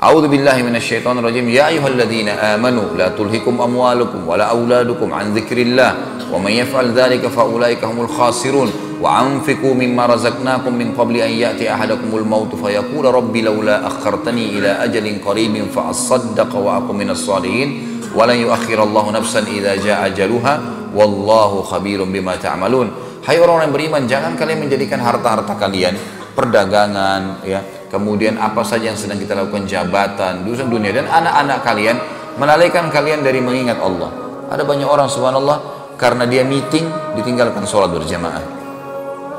A'udzu 0.00 0.32
billahi 0.32 0.64
minasyaitonir 0.64 1.20
rajim. 1.20 1.44
Ya 1.52 1.68
ayyuhalladzina 1.68 2.56
amanu 2.56 2.96
la 2.96 3.12
tulhikum 3.12 3.60
amwalukum 3.60 4.24
wala 4.24 4.48
auladukum 4.48 5.12
an 5.12 5.36
dzikrillah 5.36 6.24
wa 6.32 6.40
may 6.40 6.56
yaf'al 6.56 6.96
dzalika 6.96 7.28
faulaika 7.28 7.84
humul 7.84 8.08
khasirun. 8.08 8.72
Wa 8.96 9.20
anfiqu 9.20 9.76
mimma 9.76 10.08
razaqnakum 10.08 10.72
min 10.72 10.96
qabli 10.96 11.20
an 11.20 11.28
ya'ti 11.28 11.68
ahadakumul 11.68 12.24
maut 12.24 12.48
fa 12.56 12.72
fayaqula 12.72 13.12
rabbi 13.12 13.44
laula 13.44 13.84
akhartani 13.92 14.56
ila 14.56 14.80
ajalin 14.88 15.20
qaribin 15.20 15.68
fa 15.68 15.92
asaddaqa 15.92 16.56
wa 16.56 16.80
aqum 16.80 16.96
minas 16.96 17.20
salihin 17.20 18.00
wa 18.16 18.24
lan 18.24 18.40
yu'akhirallahu 18.40 19.12
nafsan 19.12 19.44
idza 19.52 19.76
ja'a 19.84 20.08
ajaluha 20.08 20.79
wallahu 20.92 21.62
khabirum 21.66 22.10
bima 22.10 22.36
ta'malun. 22.36 22.90
Hai 23.20 23.36
orang-orang 23.36 23.68
yang 23.68 23.74
beriman 23.76 24.02
jangan 24.08 24.32
kalian 24.34 24.64
menjadikan 24.64 24.98
harta-harta 25.02 25.54
kalian 25.58 25.94
perdagangan 26.32 27.44
ya. 27.44 27.60
Kemudian 27.90 28.38
apa 28.38 28.62
saja 28.62 28.94
yang 28.94 28.98
sedang 28.98 29.18
kita 29.18 29.34
lakukan 29.34 29.66
jabatan 29.66 30.46
urusan 30.46 30.70
dunia 30.70 30.94
dan 30.94 31.10
anak-anak 31.10 31.58
kalian 31.66 31.96
melalaikan 32.38 32.86
kalian 32.88 33.26
dari 33.26 33.42
mengingat 33.42 33.82
Allah. 33.82 34.14
Ada 34.46 34.62
banyak 34.62 34.86
orang 34.86 35.10
subhanallah 35.10 35.58
karena 35.98 36.24
dia 36.30 36.46
meeting 36.46 36.86
ditinggalkan 37.18 37.66
sholat 37.66 37.90
berjamaah. 37.90 38.42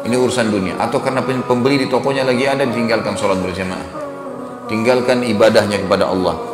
Ini 0.03 0.15
urusan 0.17 0.51
dunia. 0.51 0.75
Atau 0.81 1.00
karena 1.00 1.24
pembeli 1.24 1.86
di 1.86 1.88
tokonya 1.88 2.27
lagi 2.27 2.43
ada 2.43 2.67
ditinggalkan 2.67 3.15
sholat 3.15 3.39
berjamaah. 3.39 3.88
Tinggalkan 4.67 5.24
ibadahnya 5.24 5.84
kepada 5.84 6.12
Allah 6.12 6.50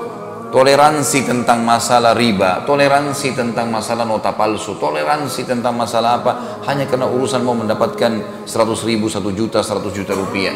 toleransi 0.47 1.27
tentang 1.27 1.63
masalah 1.67 2.15
riba, 2.15 2.63
toleransi 2.63 3.35
tentang 3.35 3.67
masalah 3.67 4.07
nota 4.07 4.31
palsu, 4.31 4.79
toleransi 4.79 5.43
tentang 5.43 5.75
masalah 5.75 6.23
apa, 6.23 6.31
hanya 6.67 6.87
karena 6.87 7.07
urusan 7.07 7.43
mau 7.43 7.55
mendapatkan 7.55 8.45
100 8.47 8.87
ribu, 8.87 9.11
1 9.11 9.19
juta, 9.35 9.59
100 9.59 9.91
juta 9.91 10.15
rupiah. 10.15 10.55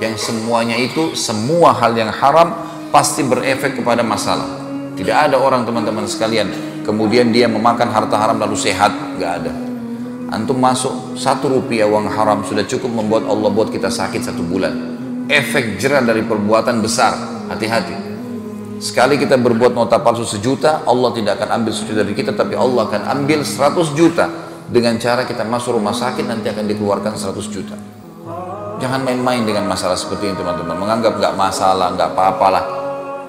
Yang 0.00 0.32
semuanya 0.32 0.76
itu, 0.76 1.12
semua 1.16 1.76
hal 1.76 1.92
yang 1.96 2.12
haram 2.12 2.56
pasti 2.92 3.24
berefek 3.24 3.80
kepada 3.80 4.04
masalah. 4.04 4.48
Tidak 4.96 5.16
ada 5.16 5.40
orang 5.40 5.64
teman-teman 5.64 6.04
sekalian, 6.04 6.48
kemudian 6.84 7.32
dia 7.32 7.48
memakan 7.48 7.88
harta 7.88 8.16
haram 8.20 8.36
lalu 8.36 8.56
sehat, 8.56 8.92
nggak 9.16 9.32
ada. 9.44 9.52
Antum 10.30 10.62
masuk 10.62 11.18
satu 11.18 11.50
rupiah 11.50 11.90
uang 11.90 12.06
haram 12.06 12.46
sudah 12.46 12.62
cukup 12.62 13.02
membuat 13.02 13.26
Allah 13.26 13.50
buat 13.50 13.72
kita 13.72 13.90
sakit 13.90 14.30
satu 14.30 14.46
bulan. 14.46 14.72
Efek 15.26 15.80
jerah 15.80 16.02
dari 16.06 16.22
perbuatan 16.22 16.78
besar, 16.78 17.18
hati-hati. 17.50 18.19
Sekali 18.80 19.20
kita 19.20 19.36
berbuat 19.36 19.76
nota 19.76 20.00
palsu 20.00 20.24
sejuta, 20.24 20.80
Allah 20.88 21.12
tidak 21.12 21.36
akan 21.36 21.60
ambil 21.60 21.72
sejuta 21.76 22.00
dari 22.00 22.16
kita, 22.16 22.32
tapi 22.32 22.56
Allah 22.56 22.88
akan 22.88 23.12
ambil 23.12 23.44
100 23.44 23.92
juta. 23.92 24.24
Dengan 24.72 24.96
cara 24.96 25.28
kita 25.28 25.44
masuk 25.44 25.76
rumah 25.76 25.92
sakit, 25.92 26.24
nanti 26.24 26.48
akan 26.48 26.64
dikeluarkan 26.64 27.12
100 27.12 27.44
juta. 27.52 27.76
Jangan 28.80 29.04
main-main 29.04 29.44
dengan 29.44 29.68
masalah 29.68 30.00
seperti 30.00 30.32
ini 30.32 30.34
teman-teman. 30.40 30.80
Menganggap 30.80 31.12
nggak 31.20 31.34
masalah, 31.36 31.92
nggak 31.92 32.16
apa-apalah. 32.16 32.64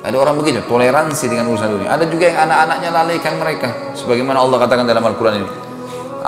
Ada 0.08 0.16
orang 0.16 0.40
begitu, 0.40 0.64
toleransi 0.72 1.28
dengan 1.28 1.52
urusan 1.52 1.68
dunia. 1.68 2.00
Ada 2.00 2.08
juga 2.08 2.32
yang 2.32 2.48
anak-anaknya 2.48 2.90
lalaikan 2.96 3.34
mereka. 3.36 3.68
Sebagaimana 4.00 4.40
Allah 4.40 4.56
katakan 4.56 4.88
dalam 4.88 5.04
Al-Quran 5.04 5.44
ini. 5.44 5.50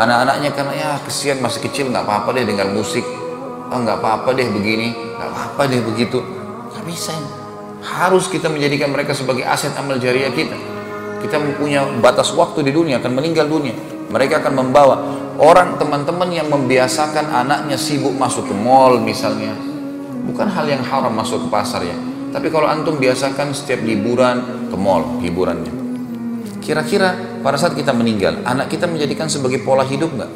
Anak-anaknya 0.04 0.50
karena 0.52 0.74
ya 0.76 0.90
kesian 1.00 1.40
masih 1.40 1.64
kecil 1.64 1.88
nggak 1.96 2.04
apa-apa 2.04 2.36
deh 2.36 2.44
dengar 2.44 2.68
musik. 2.76 3.08
Oh 3.72 3.80
nggak 3.80 4.04
apa-apa 4.04 4.36
deh 4.36 4.52
begini, 4.52 5.16
nggak 5.16 5.30
apa-apa 5.32 5.62
deh 5.72 5.80
begitu. 5.80 6.20
Nggak 6.76 6.84
bisa 6.92 7.16
ini 7.16 7.43
harus 7.84 8.32
kita 8.32 8.48
menjadikan 8.48 8.90
mereka 8.90 9.12
sebagai 9.12 9.44
aset 9.44 9.76
amal 9.76 10.00
jariah 10.00 10.32
kita. 10.32 10.56
Kita 11.20 11.40
mempunyai 11.40 12.00
batas 12.00 12.32
waktu 12.36 12.64
di 12.64 12.72
dunia, 12.72 13.00
akan 13.00 13.12
meninggal 13.16 13.48
dunia. 13.48 13.76
Mereka 14.12 14.44
akan 14.44 14.54
membawa 14.56 14.96
orang 15.40 15.76
teman-teman 15.80 16.32
yang 16.32 16.48
membiasakan 16.48 17.32
anaknya 17.32 17.76
sibuk 17.80 18.16
masuk 18.16 18.48
ke 18.48 18.56
mall 18.56 19.00
misalnya. 19.00 19.56
Bukan 20.24 20.48
hal 20.48 20.66
yang 20.68 20.84
haram 20.84 21.12
masuk 21.12 21.48
ke 21.48 21.48
pasar 21.52 21.84
ya. 21.84 21.96
Tapi 22.32 22.48
kalau 22.50 22.66
antum 22.66 22.98
biasakan 22.98 23.52
setiap 23.52 23.84
liburan 23.84 24.68
ke 24.72 24.76
mall 24.80 25.20
hiburannya. 25.20 25.72
Kira-kira 26.64 27.40
pada 27.44 27.60
saat 27.60 27.76
kita 27.76 27.92
meninggal, 27.92 28.40
anak 28.48 28.72
kita 28.72 28.88
menjadikan 28.88 29.28
sebagai 29.28 29.60
pola 29.68 29.84
hidup 29.84 30.16
nggak? 30.16 30.32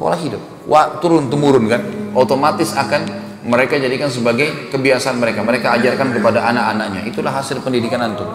Pola 0.00 0.16
hidup. 0.16 0.40
Wah, 0.66 0.98
turun 0.98 1.28
temurun 1.28 1.68
kan? 1.68 1.84
Otomatis 2.16 2.72
akan 2.72 3.23
mereka 3.44 3.76
jadikan 3.76 4.08
sebagai 4.08 4.72
kebiasaan 4.72 5.20
mereka. 5.20 5.44
Mereka 5.44 5.68
ajarkan 5.76 6.16
kepada 6.16 6.48
anak-anaknya. 6.48 7.04
Itulah 7.04 7.32
hasil 7.36 7.60
pendidikan 7.60 8.00
antum. 8.00 8.26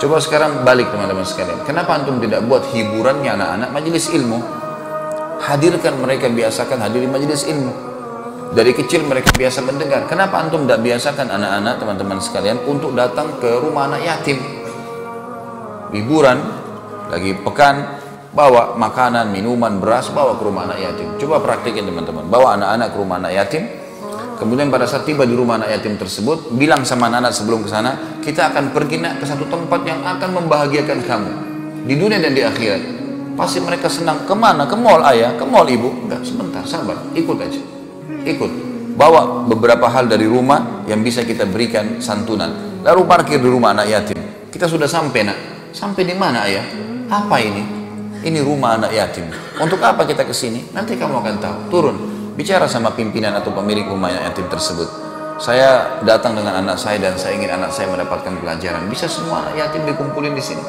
Coba 0.00 0.16
sekarang 0.16 0.64
balik 0.64 0.88
teman-teman 0.88 1.28
sekalian. 1.28 1.60
Kenapa 1.68 2.00
antum 2.00 2.16
tidak 2.24 2.40
buat 2.48 2.64
hiburannya 2.72 3.36
anak-anak 3.36 3.68
majelis 3.70 4.08
ilmu? 4.08 4.40
Hadirkan 5.44 6.00
mereka 6.00 6.32
biasakan 6.32 6.80
hadir 6.80 7.04
di 7.04 7.10
majelis 7.12 7.44
ilmu. 7.44 7.72
Dari 8.56 8.72
kecil 8.72 9.04
mereka 9.04 9.28
biasa 9.36 9.60
mendengar. 9.60 10.08
Kenapa 10.08 10.40
antum 10.40 10.64
tidak 10.64 10.80
biasakan 10.80 11.28
anak-anak 11.28 11.74
teman-teman 11.84 12.18
sekalian 12.24 12.64
untuk 12.64 12.96
datang 12.96 13.28
ke 13.44 13.60
rumah 13.60 13.92
anak 13.92 14.08
yatim? 14.08 14.40
Hiburan, 15.92 16.38
lagi 17.12 17.36
pekan, 17.44 18.00
bawa 18.32 18.72
makanan, 18.74 19.30
minuman, 19.36 19.78
beras, 19.78 20.08
bawa 20.08 20.40
ke 20.40 20.42
rumah 20.48 20.64
anak 20.64 20.80
yatim. 20.80 21.08
Coba 21.20 21.44
praktikin 21.44 21.84
teman-teman. 21.84 22.24
Bawa 22.32 22.56
anak-anak 22.56 22.88
ke 22.88 22.96
rumah 22.98 23.16
anak 23.20 23.32
yatim, 23.36 23.83
Kemudian 24.34 24.66
pada 24.68 24.84
saat 24.84 25.06
tiba 25.06 25.22
di 25.22 25.32
rumah 25.32 25.62
anak 25.62 25.78
yatim 25.78 25.94
tersebut, 25.94 26.50
bilang 26.58 26.82
sama 26.82 27.06
anak, 27.06 27.30
sebelum 27.30 27.62
ke 27.62 27.70
sana, 27.70 28.18
kita 28.18 28.50
akan 28.50 28.74
pergi 28.74 28.98
nak 28.98 29.22
ke 29.22 29.24
satu 29.24 29.46
tempat 29.46 29.80
yang 29.86 30.02
akan 30.02 30.42
membahagiakan 30.42 30.98
kamu 31.06 31.32
di 31.86 31.94
dunia 31.94 32.18
dan 32.18 32.34
di 32.34 32.42
akhirat. 32.42 32.82
Pasti 33.34 33.58
mereka 33.62 33.90
senang 33.90 34.26
ke 34.26 34.34
mana? 34.34 34.66
Ke 34.66 34.74
mall 34.78 35.02
ayah, 35.10 35.34
ke 35.34 35.44
mall 35.46 35.66
ibu. 35.66 35.90
Enggak, 36.06 36.22
sebentar, 36.22 36.62
sabar, 36.66 36.98
ikut 37.14 37.38
aja, 37.38 37.62
ikut. 38.26 38.50
Bawa 38.94 39.42
beberapa 39.50 39.90
hal 39.90 40.06
dari 40.06 40.26
rumah 40.30 40.86
yang 40.86 41.02
bisa 41.02 41.26
kita 41.26 41.42
berikan 41.50 41.98
santunan. 41.98 42.78
Lalu 42.86 43.02
parkir 43.10 43.42
di 43.42 43.50
rumah 43.50 43.74
anak 43.74 43.90
yatim. 43.90 44.18
Kita 44.54 44.70
sudah 44.70 44.86
sampai 44.86 45.26
nak. 45.26 45.38
Sampai 45.74 46.06
di 46.06 46.14
mana 46.14 46.46
ayah? 46.46 46.62
Apa 47.10 47.42
ini? 47.42 47.62
Ini 48.22 48.38
rumah 48.46 48.78
anak 48.78 48.94
yatim. 48.94 49.26
Untuk 49.58 49.82
apa 49.82 50.06
kita 50.06 50.22
ke 50.22 50.30
sini? 50.30 50.70
Nanti 50.70 50.94
kamu 50.94 51.18
akan 51.18 51.34
tahu. 51.42 51.58
Turun 51.74 52.13
bicara 52.34 52.66
sama 52.66 52.90
pimpinan 52.94 53.34
atau 53.38 53.54
pemilik 53.54 53.86
rumah 53.86 54.10
yatim 54.10 54.50
tersebut 54.50 55.04
saya 55.34 55.98
datang 56.06 56.38
dengan 56.38 56.62
anak 56.62 56.78
saya 56.78 57.02
dan 57.02 57.18
saya 57.18 57.34
ingin 57.34 57.50
anak 57.50 57.74
saya 57.74 57.90
mendapatkan 57.90 58.38
pelajaran. 58.38 58.86
Bisa 58.86 59.10
semua 59.10 59.50
yatim 59.58 59.82
dikumpulin 59.82 60.30
di 60.30 60.38
sini? 60.38 60.62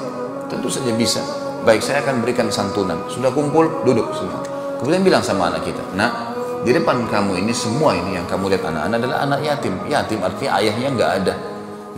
Tentu 0.50 0.74
saja 0.74 0.90
bisa. 0.98 1.22
Baik 1.62 1.86
saya 1.86 2.02
akan 2.02 2.26
berikan 2.26 2.50
santunan. 2.50 3.06
Sudah 3.06 3.30
kumpul 3.30 3.86
duduk 3.86 4.10
semua. 4.18 4.42
Kemudian 4.82 5.06
bilang 5.06 5.22
sama 5.22 5.54
anak 5.54 5.70
kita 5.70 5.86
nak 5.94 6.34
di 6.66 6.74
depan 6.74 7.06
kamu 7.06 7.46
ini 7.46 7.54
semua 7.54 7.94
ini 7.94 8.18
yang 8.18 8.26
kamu 8.26 8.58
lihat 8.58 8.66
anak-anak 8.66 8.98
adalah 9.06 9.18
anak 9.22 9.40
yatim. 9.46 9.74
Yatim 9.86 10.20
artinya 10.26 10.52
ayahnya 10.58 10.90
nggak 10.98 11.12
ada. 11.22 11.34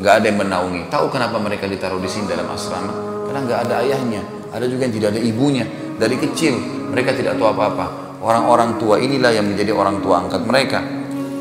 Nggak 0.04 0.14
ada 0.20 0.26
yang 0.28 0.40
menaungi. 0.44 0.82
Tahu 0.92 1.06
kenapa 1.08 1.40
mereka 1.40 1.72
ditaruh 1.72 2.04
di 2.04 2.12
sini 2.12 2.28
dalam 2.28 2.52
asrama? 2.52 2.92
Karena 3.32 3.40
nggak 3.48 3.60
ada 3.64 3.74
ayahnya. 3.80 4.22
Ada 4.52 4.68
juga 4.68 4.92
yang 4.92 4.96
tidak 5.00 5.10
ada 5.16 5.22
ibunya. 5.24 5.64
Dari 5.96 6.20
kecil 6.20 6.52
mereka 6.92 7.16
tidak 7.16 7.40
tahu 7.40 7.48
apa-apa 7.48 8.07
Orang-orang 8.18 8.82
tua 8.82 8.98
inilah 8.98 9.30
yang 9.30 9.46
menjadi 9.46 9.78
orang 9.78 10.02
tua 10.02 10.26
angkat 10.26 10.42
mereka. 10.42 10.82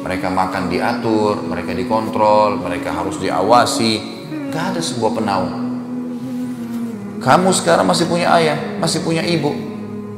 Mereka 0.07 0.29
makan 0.31 0.71
diatur, 0.71 1.41
mereka 1.43 1.73
dikontrol, 1.73 2.61
mereka 2.61 2.95
harus 2.95 3.17
diawasi. 3.19 3.93
Gak 4.53 4.77
ada 4.77 4.81
sebuah 4.81 5.13
penaung. 5.19 5.53
Kamu 7.17 7.49
sekarang 7.51 7.89
masih 7.89 8.07
punya 8.07 8.31
ayah, 8.39 8.79
masih 8.79 9.03
punya 9.03 9.25
ibu. 9.25 9.51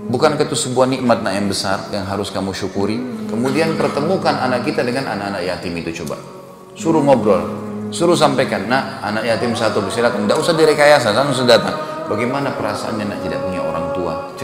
Bukankah 0.08 0.44
itu 0.44 0.56
sebuah 0.56 0.88
nikmat 0.88 1.22
yang 1.24 1.46
besar 1.46 1.88
yang 1.94 2.04
harus 2.04 2.28
kamu 2.28 2.52
syukuri? 2.52 2.98
Kemudian 3.28 3.76
pertemukan 3.78 4.34
anak 4.34 4.64
kita 4.66 4.82
dengan 4.82 5.08
anak-anak 5.14 5.44
yatim 5.44 5.72
itu 5.78 6.04
coba. 6.04 6.16
Suruh 6.74 7.04
ngobrol, 7.04 7.44
suruh 7.92 8.16
sampaikan, 8.16 8.66
nak 8.66 9.04
anak 9.04 9.24
yatim 9.24 9.52
satu 9.52 9.84
silakan, 9.92 10.24
tidak 10.26 10.40
usah 10.40 10.54
direkayasa, 10.56 11.12
langsung 11.12 11.44
datang. 11.44 11.76
Bagaimana 12.08 12.56
perasaannya 12.56 13.04
nak 13.04 13.20
tidak 13.20 13.40
punya? 13.44 13.67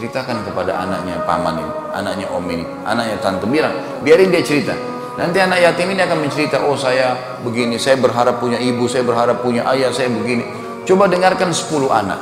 Ceritakan 0.04 0.44
kepada 0.44 0.84
anaknya 0.84 1.16
paman 1.24 1.64
ini, 1.64 1.72
anaknya 1.96 2.28
om 2.28 2.44
ini, 2.44 2.60
anaknya 2.84 3.16
tante 3.24 3.48
bilang, 3.48 3.72
biarin 4.04 4.28
dia 4.28 4.44
cerita. 4.44 4.76
Nanti 5.16 5.40
anak 5.40 5.64
yatim 5.64 5.96
ini 5.96 6.04
akan 6.04 6.28
mencerita, 6.28 6.60
oh 6.60 6.76
saya 6.76 7.16
begini, 7.40 7.80
saya 7.80 7.96
berharap 7.96 8.36
punya 8.36 8.60
ibu, 8.60 8.84
saya 8.84 9.00
berharap 9.00 9.40
punya 9.40 9.64
ayah, 9.72 9.88
saya 9.96 10.12
begini. 10.12 10.44
Coba 10.84 11.08
dengarkan 11.08 11.56
10 11.56 11.88
anak. 11.88 12.20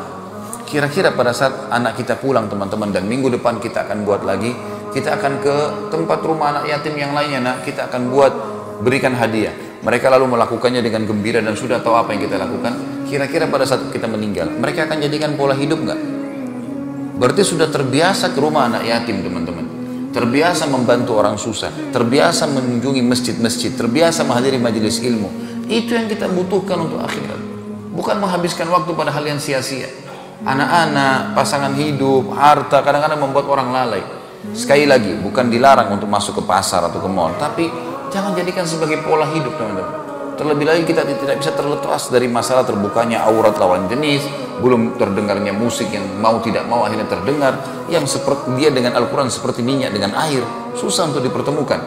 Kira-kira 0.70 1.10
pada 1.10 1.34
saat 1.34 1.74
anak 1.74 1.98
kita 1.98 2.22
pulang 2.22 2.46
teman-teman 2.46 2.94
dan 2.94 3.02
minggu 3.02 3.34
depan 3.34 3.58
kita 3.58 3.82
akan 3.82 4.06
buat 4.06 4.22
lagi, 4.22 4.54
kita 4.94 5.18
akan 5.18 5.42
ke 5.42 5.56
tempat 5.90 6.22
rumah 6.22 6.54
anak 6.54 6.70
yatim 6.70 6.94
yang 6.94 7.10
lainnya 7.18 7.42
nak, 7.42 7.66
kita 7.66 7.90
akan 7.90 8.14
buat 8.14 8.30
berikan 8.78 9.18
hadiah. 9.18 9.58
Mereka 9.82 10.06
lalu 10.06 10.38
melakukannya 10.38 10.86
dengan 10.86 11.02
gembira 11.02 11.42
dan 11.42 11.58
sudah 11.58 11.82
tahu 11.82 11.98
apa 11.98 12.14
yang 12.14 12.30
kita 12.30 12.38
lakukan 12.38 12.92
kira-kira 13.12 13.44
pada 13.44 13.68
saat 13.68 13.92
kita 13.92 14.08
meninggal 14.08 14.48
mereka 14.56 14.88
akan 14.88 15.04
jadikan 15.04 15.36
pola 15.36 15.52
hidup 15.52 15.84
nggak 15.84 16.00
berarti 17.16 17.42
sudah 17.44 17.68
terbiasa 17.68 18.32
ke 18.32 18.38
rumah 18.38 18.68
anak 18.68 18.88
yatim 18.88 19.24
teman-teman. 19.24 19.66
Terbiasa 20.12 20.68
membantu 20.68 21.16
orang 21.16 21.40
susah. 21.40 21.72
Terbiasa 21.88 22.44
mengunjungi 22.44 23.00
masjid-masjid. 23.00 23.72
Terbiasa 23.72 24.28
menghadiri 24.28 24.60
majelis 24.60 25.00
ilmu. 25.00 25.28
Itu 25.72 25.96
yang 25.96 26.04
kita 26.04 26.28
butuhkan 26.28 26.84
untuk 26.84 27.00
akhirat. 27.00 27.40
Bukan 27.96 28.20
menghabiskan 28.20 28.68
waktu 28.68 28.92
pada 28.92 29.08
hal 29.08 29.24
yang 29.24 29.40
sia-sia. 29.40 29.88
Anak-anak 30.44 31.32
pasangan 31.32 31.72
hidup 31.78 32.34
harta 32.36 32.84
kadang-kadang 32.84 33.24
membuat 33.24 33.48
orang 33.48 33.72
lalai. 33.72 34.02
Sekali 34.52 34.84
lagi 34.84 35.16
bukan 35.16 35.48
dilarang 35.48 35.96
untuk 35.96 36.10
masuk 36.10 36.42
ke 36.42 36.42
pasar 36.44 36.84
atau 36.84 37.00
ke 37.00 37.08
mall. 37.08 37.32
Tapi 37.40 37.70
jangan 38.12 38.36
jadikan 38.36 38.68
sebagai 38.68 39.00
pola 39.00 39.24
hidup 39.32 39.54
teman-teman 39.56 40.01
Terlebih 40.32 40.64
lagi 40.64 40.82
kita 40.88 41.04
tidak 41.04 41.44
bisa 41.44 41.52
terlepas 41.52 42.08
dari 42.08 42.24
masalah 42.24 42.64
terbukanya 42.64 43.28
aurat 43.28 43.52
lawan 43.60 43.84
jenis, 43.84 44.24
belum 44.64 44.96
terdengarnya 44.96 45.52
musik 45.52 45.92
yang 45.92 46.08
mau 46.24 46.40
tidak 46.40 46.64
mau 46.64 46.88
akhirnya 46.88 47.04
terdengar, 47.04 47.60
yang 47.92 48.08
seperti 48.08 48.56
dia 48.56 48.72
dengan 48.72 48.96
Al-Quran 48.96 49.28
seperti 49.28 49.60
minyak 49.60 49.92
dengan 49.92 50.16
air, 50.16 50.40
susah 50.72 51.12
untuk 51.12 51.20
dipertemukan. 51.20 51.80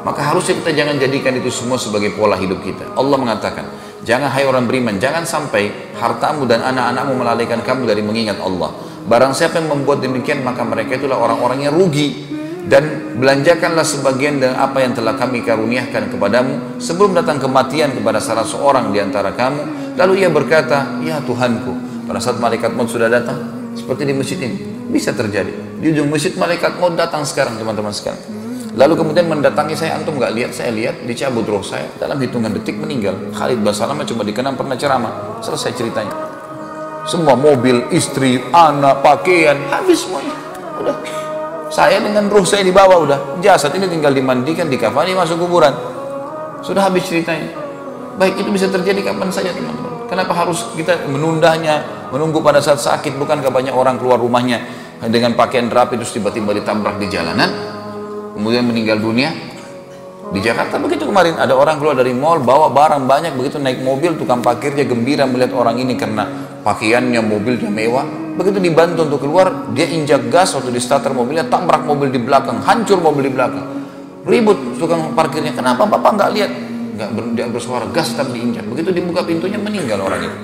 Maka 0.00 0.32
harusnya 0.32 0.56
kita 0.62 0.72
jangan 0.72 0.96
jadikan 0.96 1.34
itu 1.36 1.50
semua 1.52 1.76
sebagai 1.76 2.14
pola 2.16 2.38
hidup 2.38 2.62
kita. 2.64 2.94
Allah 2.96 3.16
mengatakan, 3.20 3.68
jangan 4.06 4.32
hai 4.32 4.48
orang 4.48 4.64
beriman, 4.64 4.96
jangan 4.96 5.26
sampai 5.28 5.92
hartamu 5.98 6.48
dan 6.48 6.64
anak-anakmu 6.64 7.20
melalaikan 7.20 7.60
kamu 7.60 7.84
dari 7.90 8.00
mengingat 8.00 8.40
Allah. 8.40 8.72
Barang 9.04 9.34
siapa 9.34 9.58
yang 9.58 9.68
membuat 9.68 10.00
demikian 10.00 10.40
maka 10.46 10.62
mereka 10.62 10.94
itulah 10.94 11.18
orang-orang 11.18 11.66
yang 11.68 11.74
rugi 11.74 12.30
dan 12.68 13.16
belanjakanlah 13.16 13.86
sebagian 13.86 14.42
dari 14.42 14.52
apa 14.52 14.84
yang 14.84 14.92
telah 14.92 15.16
kami 15.16 15.40
karuniakan 15.40 16.12
kepadamu 16.12 16.76
sebelum 16.76 17.16
datang 17.16 17.40
kematian 17.40 17.96
kepada 17.96 18.20
salah 18.20 18.44
seorang 18.44 18.92
di 18.92 19.00
antara 19.00 19.32
kamu. 19.32 19.94
Lalu 19.96 20.26
ia 20.26 20.28
berkata 20.28 21.00
ya 21.00 21.22
Tuhanku 21.24 22.04
pada 22.04 22.20
saat 22.20 22.36
malaikat 22.36 22.74
maut 22.76 22.90
sudah 22.90 23.08
datang 23.08 23.38
seperti 23.72 24.04
di 24.04 24.12
masjid 24.12 24.38
ini 24.44 24.58
bisa 24.90 25.14
terjadi. 25.14 25.80
Di 25.80 25.86
ujung 25.94 26.12
masjid 26.12 26.34
malaikat 26.36 26.76
maut 26.76 26.92
datang 26.98 27.24
sekarang 27.24 27.56
teman-teman 27.56 27.94
sekalian. 27.94 28.40
Lalu 28.70 28.94
kemudian 29.02 29.26
mendatangi 29.26 29.74
saya 29.74 29.98
antum 29.98 30.14
nggak 30.14 30.30
lihat? 30.30 30.50
Saya 30.54 30.70
lihat 30.70 31.02
dicabut 31.02 31.42
roh 31.48 31.64
saya 31.64 31.90
dalam 31.98 32.20
hitungan 32.22 32.54
detik 32.54 32.78
meninggal. 32.78 33.18
Khalid 33.34 33.58
Basalamah 33.66 34.06
cuma 34.06 34.22
dikenang 34.22 34.54
pernah 34.54 34.78
ceramah. 34.78 35.42
Selesai 35.42 35.74
ceritanya. 35.74 36.14
Semua 37.02 37.34
mobil 37.34 37.82
istri 37.90 38.38
anak 38.54 39.02
pakaian 39.02 39.58
habis 39.74 40.06
semuanya. 40.06 40.36
Udah 40.78 41.19
saya 41.70 42.02
dengan 42.02 42.26
ruh 42.26 42.42
saya 42.42 42.66
dibawa 42.66 42.98
udah. 42.98 43.18
Jasad 43.38 43.70
ini 43.78 43.86
tinggal 43.86 44.10
dimandikan, 44.10 44.66
dikafani, 44.66 45.14
masuk 45.14 45.38
kuburan. 45.46 45.70
Sudah 46.66 46.90
habis 46.90 47.06
ceritanya. 47.06 47.54
Baik 48.18 48.42
itu 48.42 48.50
bisa 48.50 48.66
terjadi 48.66 49.14
kapan 49.14 49.30
saja 49.30 49.54
teman-teman. 49.54 50.10
Kenapa 50.10 50.34
harus 50.34 50.66
kita 50.74 51.06
menundanya, 51.06 52.10
menunggu 52.10 52.42
pada 52.42 52.58
saat 52.58 52.82
sakit? 52.82 53.14
Bukankah 53.14 53.54
banyak 53.54 53.70
orang 53.70 53.96
keluar 54.02 54.18
rumahnya 54.18 54.58
dengan 55.06 55.38
pakaian 55.38 55.70
rapi 55.70 55.94
terus 55.94 56.10
tiba-tiba 56.10 56.50
ditabrak 56.50 56.98
di 56.98 57.06
jalanan, 57.06 57.48
kemudian 58.34 58.66
meninggal 58.66 58.98
dunia? 58.98 59.30
Di 60.30 60.38
Jakarta 60.42 60.78
begitu 60.78 61.06
kemarin 61.06 61.38
ada 61.38 61.54
orang 61.58 61.78
keluar 61.78 61.98
dari 61.98 62.14
mall 62.14 62.38
bawa 62.42 62.70
barang 62.70 63.02
banyak 63.06 63.34
begitu 63.34 63.58
naik 63.58 63.82
mobil 63.82 64.14
tukang 64.14 64.38
parkirnya 64.38 64.86
gembira 64.86 65.26
melihat 65.26 65.58
orang 65.58 65.74
ini 65.78 65.98
karena 65.98 66.22
pakaiannya 66.62 67.18
mobilnya 67.18 67.66
mewah 67.66 68.29
begitu 68.40 68.56
dibantu 68.56 69.04
untuk 69.04 69.20
keluar 69.28 69.68
dia 69.76 69.84
injak 69.84 70.32
gas 70.32 70.56
waktu 70.56 70.72
di 70.72 70.80
starter 70.80 71.12
mobilnya 71.12 71.44
tabrak 71.44 71.84
mobil 71.84 72.08
di 72.08 72.16
belakang 72.16 72.64
hancur 72.64 72.96
mobil 72.96 73.28
di 73.28 73.32
belakang. 73.36 73.66
Ribut 74.24 74.80
tukang 74.80 75.12
parkirnya 75.12 75.52
kenapa 75.52 75.84
bapak 75.84 76.16
nggak 76.16 76.30
lihat? 76.32 76.52
Nggak 76.96 77.08
ber, 77.12 77.24
bersuara 77.52 77.84
gas 77.92 78.16
tetap 78.16 78.32
diinjak. 78.32 78.64
Begitu 78.64 78.96
dibuka 78.96 79.20
pintunya 79.28 79.60
meninggal 79.60 80.00
orang 80.00 80.24
itu. 80.24 80.38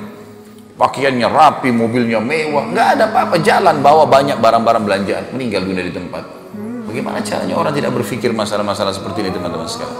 Pakaiannya 0.76 1.28
rapi 1.32 1.72
mobilnya 1.72 2.20
mewah 2.20 2.68
nggak 2.68 2.86
ada 3.00 3.04
apa-apa. 3.08 3.40
Jalan 3.40 3.80
bawa 3.80 4.04
banyak 4.04 4.36
barang-barang 4.44 4.82
belanjaan 4.84 5.24
meninggal 5.32 5.64
dunia 5.64 5.80
di 5.80 5.92
tempat. 5.96 6.24
Bagaimana 6.84 7.24
caranya 7.24 7.56
orang 7.56 7.72
tidak 7.72 7.96
berpikir 7.96 8.28
masalah-masalah 8.36 8.92
seperti 8.92 9.24
ini 9.24 9.30
teman-teman 9.32 9.64
sekalian? 9.64 9.96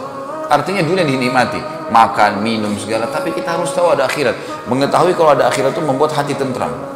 Artinya 0.46 0.84
dunia 0.84 1.02
dinikmati 1.02 1.90
makan 1.90 2.44
minum 2.44 2.76
segala 2.76 3.08
tapi 3.08 3.32
kita 3.32 3.56
harus 3.56 3.72
tahu 3.72 3.96
ada 3.96 4.04
akhirat. 4.04 4.68
Mengetahui 4.68 5.16
kalau 5.16 5.32
ada 5.32 5.48
akhirat 5.48 5.72
itu 5.72 5.80
membuat 5.80 6.12
hati 6.12 6.36
tentram 6.36 6.95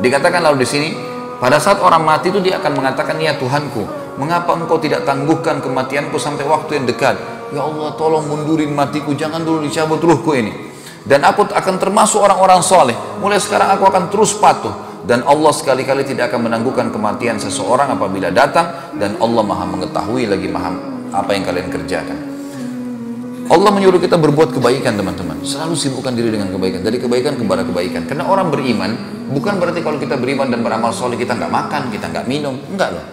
Dikatakan 0.00 0.44
lalu 0.44 0.64
di 0.64 0.68
sini, 0.68 0.88
pada 1.40 1.56
saat 1.60 1.80
orang 1.80 2.04
mati 2.04 2.28
itu 2.32 2.40
dia 2.40 2.60
akan 2.60 2.72
mengatakan, 2.76 3.16
ya 3.20 3.36
Tuhanku, 3.40 3.84
mengapa 4.20 4.56
engkau 4.56 4.76
tidak 4.80 5.04
tangguhkan 5.08 5.60
kematianku 5.60 6.16
sampai 6.20 6.44
waktu 6.44 6.80
yang 6.80 6.86
dekat? 6.88 7.16
Ya 7.54 7.62
Allah, 7.62 7.94
tolong 7.94 8.26
mundurin 8.26 8.74
matiku, 8.74 9.14
jangan 9.16 9.40
dulu 9.44 9.64
dicabut 9.64 10.02
ruhku 10.02 10.34
ini. 10.36 10.52
Dan 11.06 11.22
aku 11.22 11.46
akan 11.46 11.74
termasuk 11.78 12.18
orang-orang 12.18 12.58
soleh. 12.66 12.98
Mulai 13.22 13.38
sekarang 13.38 13.70
aku 13.78 13.86
akan 13.86 14.10
terus 14.10 14.34
patuh. 14.34 14.74
Dan 15.06 15.22
Allah 15.22 15.54
sekali-kali 15.54 16.02
tidak 16.02 16.34
akan 16.34 16.50
menangguhkan 16.50 16.90
kematian 16.90 17.38
seseorang 17.38 17.94
apabila 17.94 18.34
datang. 18.34 18.90
Dan 18.98 19.14
Allah 19.22 19.46
maha 19.46 19.70
mengetahui 19.70 20.26
lagi 20.26 20.50
maha 20.50 20.74
apa 21.14 21.30
yang 21.30 21.46
kalian 21.46 21.70
kerjakan. 21.70 22.18
Allah 23.46 23.70
menyuruh 23.70 24.02
kita 24.02 24.18
berbuat 24.18 24.58
kebaikan 24.58 24.98
teman-teman. 24.98 25.38
Selalu 25.46 25.78
sibukkan 25.78 26.10
diri 26.10 26.34
dengan 26.34 26.50
kebaikan. 26.50 26.82
Dari 26.82 26.98
kebaikan 26.98 27.38
kepada 27.38 27.62
kebaikan. 27.62 28.02
Karena 28.10 28.26
orang 28.26 28.50
beriman, 28.50 28.90
bukan 29.30 29.58
berarti 29.58 29.80
kalau 29.82 29.98
kita 29.98 30.14
beriman 30.18 30.50
dan 30.50 30.60
beramal 30.62 30.90
soleh 30.94 31.18
kita 31.18 31.34
nggak 31.34 31.52
makan, 31.52 31.82
kita 31.90 32.06
nggak 32.10 32.26
minum. 32.26 32.54
Enggak 32.70 32.94
loh. 32.94 33.04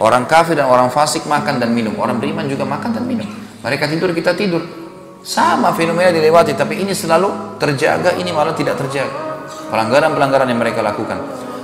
Orang 0.00 0.24
kafir 0.24 0.56
dan 0.56 0.66
orang 0.66 0.88
fasik 0.88 1.24
makan 1.28 1.60
dan 1.60 1.70
minum. 1.72 1.94
Orang 2.00 2.18
beriman 2.18 2.48
juga 2.48 2.64
makan 2.64 2.96
dan 2.96 3.04
minum. 3.04 3.28
Mereka 3.62 3.86
tidur, 3.86 4.10
kita 4.16 4.32
tidur. 4.34 4.64
Sama 5.22 5.70
fenomena 5.76 6.10
dilewati. 6.10 6.56
Tapi 6.58 6.82
ini 6.82 6.96
selalu 6.96 7.58
terjaga, 7.60 8.16
ini 8.18 8.34
malah 8.34 8.56
tidak 8.56 8.80
terjaga. 8.80 9.44
Pelanggaran-pelanggaran 9.70 10.48
yang 10.50 10.58
mereka 10.58 10.82
lakukan. 10.82 11.20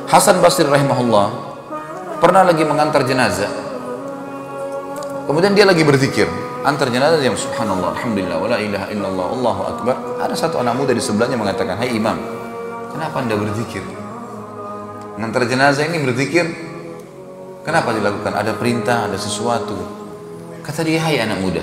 Hasan 0.08 0.40
Basri 0.40 0.64
rahimahullah 0.64 1.26
pernah 2.22 2.46
lagi 2.46 2.62
mengantar 2.64 3.04
jenazah. 3.04 3.50
Kemudian 5.28 5.52
dia 5.52 5.68
lagi 5.68 5.84
berzikir 5.84 6.30
antar 6.68 6.90
jenazah 6.90 7.22
yang 7.22 7.38
subhanallah 7.38 7.94
alhamdulillah 7.94 8.36
wala 8.36 8.56
ilaha 8.58 8.86
illallah 8.90 9.26
Allahu 9.30 9.60
akbar 9.72 9.94
ada 10.18 10.34
satu 10.34 10.58
anak 10.58 10.74
muda 10.74 10.92
di 10.92 11.00
sebelahnya 11.00 11.38
mengatakan 11.38 11.78
hai 11.78 11.94
imam 11.94 12.18
kenapa 12.90 13.22
anda 13.22 13.38
berzikir 13.38 13.80
ngantar 15.18 15.50
jenazah 15.50 15.84
ini 15.90 15.98
berzikir 16.00 16.46
kenapa 17.66 17.90
dilakukan 17.90 18.32
ada 18.38 18.54
perintah 18.54 19.10
ada 19.10 19.18
sesuatu 19.18 19.74
kata 20.62 20.86
dia 20.86 21.02
hai 21.02 21.18
anak 21.18 21.38
muda 21.42 21.62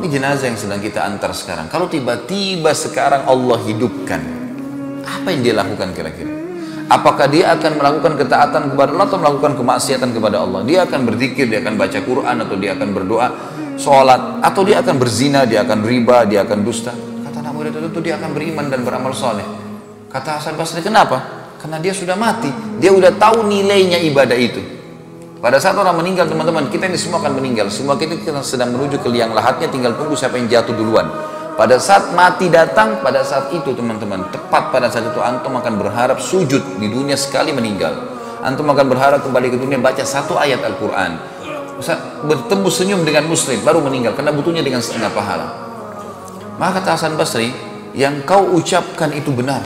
ini 0.00 0.06
jenazah 0.12 0.52
yang 0.52 0.58
sedang 0.60 0.84
kita 0.84 1.00
antar 1.02 1.32
sekarang 1.32 1.72
kalau 1.72 1.88
tiba-tiba 1.88 2.76
sekarang 2.76 3.24
Allah 3.24 3.58
hidupkan 3.64 4.20
apa 5.00 5.32
yang 5.32 5.40
dia 5.40 5.54
lakukan 5.56 5.96
kira-kira 5.96 6.30
apakah 6.92 7.26
dia 7.32 7.56
akan 7.56 7.80
melakukan 7.80 8.12
ketaatan 8.20 8.62
kepada 8.76 8.92
Allah 8.92 9.06
atau 9.08 9.18
melakukan 9.18 9.52
kemaksiatan 9.56 10.10
kepada 10.12 10.36
Allah 10.44 10.60
dia 10.68 10.84
akan 10.84 11.00
berzikir 11.08 11.48
dia 11.48 11.64
akan 11.64 11.74
baca 11.80 11.98
Quran 12.04 12.36
atau 12.44 12.56
dia 12.60 12.76
akan 12.76 12.88
berdoa 12.92 13.28
sholat 13.80 14.44
atau 14.44 14.60
dia 14.60 14.84
akan 14.84 15.00
berzina, 15.00 15.48
dia 15.48 15.64
akan 15.64 15.80
riba, 15.80 16.28
dia 16.28 16.44
akan 16.44 16.60
dusta. 16.60 16.92
Kata 17.24 17.40
anak 17.40 17.52
muda 17.56 17.72
itu 17.72 18.00
dia 18.04 18.20
akan 18.20 18.36
beriman 18.36 18.68
dan 18.68 18.84
beramal 18.84 19.16
soleh. 19.16 19.46
Kata 20.12 20.36
Hasan 20.36 20.60
Basri 20.60 20.84
kenapa? 20.84 21.39
Karena 21.60 21.76
dia 21.76 21.92
sudah 21.92 22.16
mati, 22.16 22.48
dia 22.80 22.88
sudah 22.88 23.12
tahu 23.20 23.44
nilainya 23.44 24.00
ibadah 24.08 24.34
itu. 24.34 24.60
Pada 25.40 25.60
saat 25.60 25.76
orang 25.76 26.00
meninggal 26.00 26.28
teman-teman, 26.28 26.72
kita 26.72 26.88
ini 26.88 26.96
semua 26.96 27.20
akan 27.20 27.36
meninggal. 27.36 27.68
Semua 27.68 28.00
kita, 28.00 28.16
kita 28.16 28.40
sedang 28.40 28.72
menuju 28.72 29.00
ke 29.00 29.08
liang 29.12 29.36
lahatnya, 29.36 29.68
tinggal 29.68 29.92
tunggu 29.96 30.16
siapa 30.16 30.40
yang 30.40 30.48
jatuh 30.48 30.72
duluan. 30.72 31.04
Pada 31.56 31.76
saat 31.76 32.16
mati 32.16 32.48
datang, 32.48 33.04
pada 33.04 33.20
saat 33.20 33.52
itu 33.52 33.76
teman-teman, 33.76 34.32
tepat 34.32 34.72
pada 34.72 34.88
saat 34.88 35.12
itu 35.12 35.20
antum 35.20 35.52
akan 35.52 35.76
berharap 35.76 36.16
sujud 36.16 36.80
di 36.80 36.88
dunia 36.88 37.20
sekali 37.20 37.52
meninggal. 37.52 37.92
Antum 38.40 38.64
akan 38.72 38.88
berharap 38.88 39.20
kembali 39.20 39.52
ke 39.52 39.58
dunia 39.60 39.76
baca 39.76 40.00
satu 40.00 40.40
ayat 40.40 40.64
Al-Quran 40.64 41.40
bertemu 42.28 42.68
senyum 42.68 43.00
dengan 43.02 43.24
muslim 43.24 43.60
baru 43.64 43.80
meninggal 43.80 44.12
karena 44.12 44.32
butuhnya 44.36 44.60
dengan 44.60 44.84
setengah 44.84 45.10
pahala 45.12 45.48
maka 46.60 46.80
kata 46.80 46.90
Hasan 46.96 47.14
Basri 47.16 47.48
yang 47.96 48.20
kau 48.28 48.52
ucapkan 48.52 49.10
itu 49.16 49.32
benar 49.32 49.64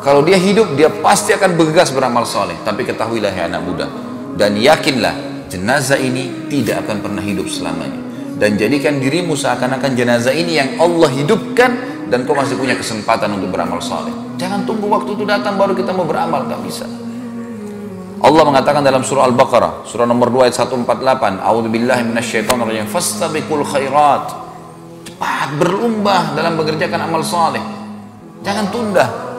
kalau 0.00 0.24
dia 0.24 0.40
hidup 0.40 0.74
dia 0.74 0.88
pasti 0.88 1.36
akan 1.36 1.56
bergegas 1.56 1.92
beramal 1.92 2.24
soleh 2.24 2.56
tapi 2.64 2.88
ketahuilah 2.88 3.32
ya 3.32 3.46
anak 3.48 3.62
muda 3.64 3.86
dan 4.34 4.56
yakinlah 4.56 5.46
jenazah 5.52 6.00
ini 6.00 6.48
tidak 6.48 6.88
akan 6.88 7.04
pernah 7.04 7.22
hidup 7.22 7.46
selamanya 7.46 8.00
dan 8.40 8.56
jadikan 8.56 8.96
dirimu 8.96 9.36
seakan-akan 9.36 9.92
jenazah 9.92 10.32
ini 10.32 10.56
yang 10.56 10.80
Allah 10.80 11.12
hidupkan 11.12 11.70
dan 12.08 12.24
kau 12.26 12.34
masih 12.34 12.56
punya 12.56 12.74
kesempatan 12.74 13.36
untuk 13.36 13.52
beramal 13.52 13.78
soleh 13.78 14.12
jangan 14.40 14.64
tunggu 14.64 14.88
waktu 14.88 15.14
itu 15.14 15.24
datang 15.28 15.60
baru 15.60 15.76
kita 15.76 15.92
mau 15.92 16.08
beramal 16.08 16.48
nggak 16.48 16.62
bisa 16.64 16.88
Allah 18.20 18.44
mengatakan 18.44 18.84
dalam 18.84 19.00
surah 19.00 19.32
Al-Baqarah, 19.32 19.88
surah 19.88 20.04
nomor 20.04 20.28
2 20.28 20.44
ayat 20.44 20.56
148, 20.60 21.40
A'udzubillahi 21.40 22.04
minasyaitonirrajim, 22.04 22.84
fastabiqul 22.84 23.64
khairat. 23.64 24.36
Cepat 25.08 25.56
berlomba 25.56 26.36
dalam 26.36 26.60
mengerjakan 26.60 27.08
amal 27.08 27.24
soleh. 27.24 27.64
Jangan 28.44 28.68
tunda. 28.68 29.29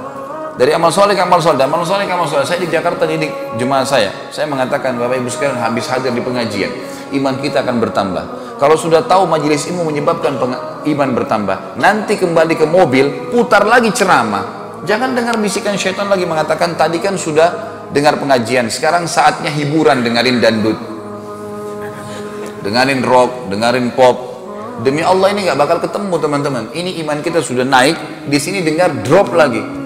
Dari 0.51 0.75
amal 0.75 0.91
soleh 0.91 1.15
ke 1.15 1.23
amal 1.23 1.39
soleh, 1.39 1.63
amal 1.63 1.87
soleh 1.87 2.03
ke 2.03 2.11
amal 2.11 2.27
soleh. 2.27 2.43
Saya 2.43 2.59
di 2.59 2.67
Jakarta 2.67 3.07
didik 3.07 3.55
jemaah 3.55 3.87
saya. 3.87 4.11
Saya 4.35 4.51
mengatakan 4.51 4.99
Bapak 4.99 5.23
Ibu 5.23 5.31
sekalian 5.31 5.55
habis 5.57 5.87
hadir 5.87 6.11
di 6.11 6.19
pengajian, 6.19 6.71
iman 7.15 7.39
kita 7.39 7.63
akan 7.63 7.79
bertambah. 7.79 8.23
Kalau 8.59 8.75
sudah 8.77 9.07
tahu 9.07 9.25
majelis 9.25 9.65
ilmu 9.71 9.87
menyebabkan 9.89 10.37
iman 10.85 11.09
bertambah, 11.17 11.81
nanti 11.81 12.19
kembali 12.19 12.53
ke 12.59 12.67
mobil, 12.67 13.31
putar 13.31 13.63
lagi 13.65 13.89
ceramah. 13.95 14.77
Jangan 14.85 15.17
dengar 15.17 15.39
bisikan 15.39 15.79
syaitan 15.79 16.11
lagi 16.11 16.27
mengatakan 16.27 16.75
tadi 16.75 16.99
kan 16.99 17.15
sudah 17.15 17.87
dengar 17.89 18.19
pengajian. 18.21 18.67
Sekarang 18.67 19.07
saatnya 19.09 19.49
hiburan 19.49 20.03
dengerin 20.05 20.37
dandut. 20.43 20.77
Dengerin 22.61 23.01
rock, 23.01 23.49
dengerin 23.49 23.97
pop. 23.97 24.29
Demi 24.85 25.01
Allah 25.01 25.33
ini 25.33 25.49
nggak 25.49 25.57
bakal 25.57 25.77
ketemu 25.81 26.15
teman-teman. 26.21 26.63
Ini 26.73 27.01
iman 27.05 27.17
kita 27.21 27.41
sudah 27.41 27.65
naik, 27.65 28.27
di 28.29 28.37
sini 28.37 28.61
dengar 28.61 28.93
drop 29.01 29.33
lagi. 29.33 29.80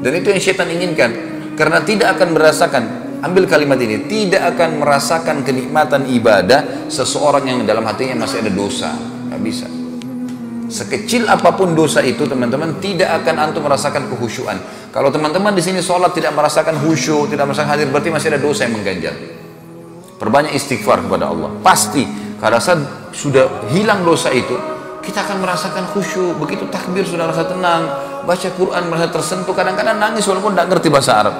Dan 0.00 0.12
itu 0.16 0.32
yang 0.32 0.40
setan 0.40 0.68
inginkan. 0.72 1.10
Karena 1.54 1.84
tidak 1.84 2.16
akan 2.16 2.28
merasakan, 2.32 2.82
ambil 3.20 3.44
kalimat 3.44 3.76
ini, 3.76 4.08
tidak 4.08 4.56
akan 4.56 4.80
merasakan 4.80 5.44
kenikmatan 5.44 6.08
ibadah 6.08 6.88
seseorang 6.88 7.44
yang 7.44 7.58
dalam 7.68 7.84
hatinya 7.84 8.24
masih 8.24 8.40
ada 8.40 8.52
dosa. 8.52 8.96
Nggak 9.28 9.40
bisa. 9.44 9.66
Sekecil 10.70 11.26
apa 11.26 11.52
pun 11.58 11.74
dosa 11.74 11.98
itu 12.00 12.24
teman-teman 12.30 12.78
tidak 12.78 13.10
akan 13.20 13.50
antum 13.50 13.66
merasakan 13.66 14.06
kehusyuan. 14.06 14.56
Kalau 14.94 15.10
teman-teman 15.10 15.50
di 15.50 15.62
sini 15.62 15.82
sholat 15.82 16.14
tidak 16.14 16.30
merasakan 16.30 16.78
khusyuk, 16.78 17.26
tidak 17.26 17.50
merasakan 17.50 17.70
hadir 17.74 17.90
berarti 17.90 18.10
masih 18.14 18.28
ada 18.30 18.40
dosa 18.40 18.70
yang 18.70 18.78
mengganjal. 18.78 19.14
Perbanyak 20.16 20.54
istighfar 20.54 21.02
kepada 21.02 21.26
Allah. 21.26 21.50
Pasti 21.58 22.06
karena 22.38 22.62
sudah 23.10 23.68
hilang 23.74 24.06
dosa 24.06 24.30
itu, 24.30 24.54
kita 25.10 25.26
akan 25.26 25.42
merasakan 25.42 25.90
khusyuk. 25.90 26.38
Begitu 26.38 26.70
takbir 26.70 27.02
sudah 27.02 27.26
rasa 27.26 27.50
tenang, 27.50 27.90
baca 28.22 28.48
Quran 28.54 28.82
merasa 28.86 29.10
tersentuh, 29.10 29.50
kadang-kadang 29.50 29.98
nangis 29.98 30.22
walaupun 30.30 30.54
tidak 30.54 30.66
ngerti 30.70 30.88
bahasa 30.88 31.12
Arab. 31.18 31.34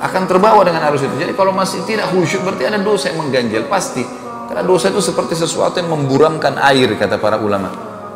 Akan 0.00 0.28
terbawa 0.28 0.60
dengan 0.64 0.84
arus 0.92 1.08
itu. 1.08 1.16
Jadi 1.16 1.32
kalau 1.32 1.56
masih 1.56 1.80
tidak 1.88 2.12
khusyuk 2.12 2.44
berarti 2.44 2.68
ada 2.68 2.76
dosa 2.80 3.08
yang 3.08 3.24
mengganjal 3.24 3.64
pasti. 3.68 4.04
Karena 4.48 4.60
dosa 4.64 4.92
itu 4.92 5.00
seperti 5.00 5.36
sesuatu 5.36 5.80
yang 5.80 5.88
memburamkan 5.88 6.60
air 6.60 6.92
kata 6.96 7.16
para 7.16 7.40
ulama. 7.40 7.72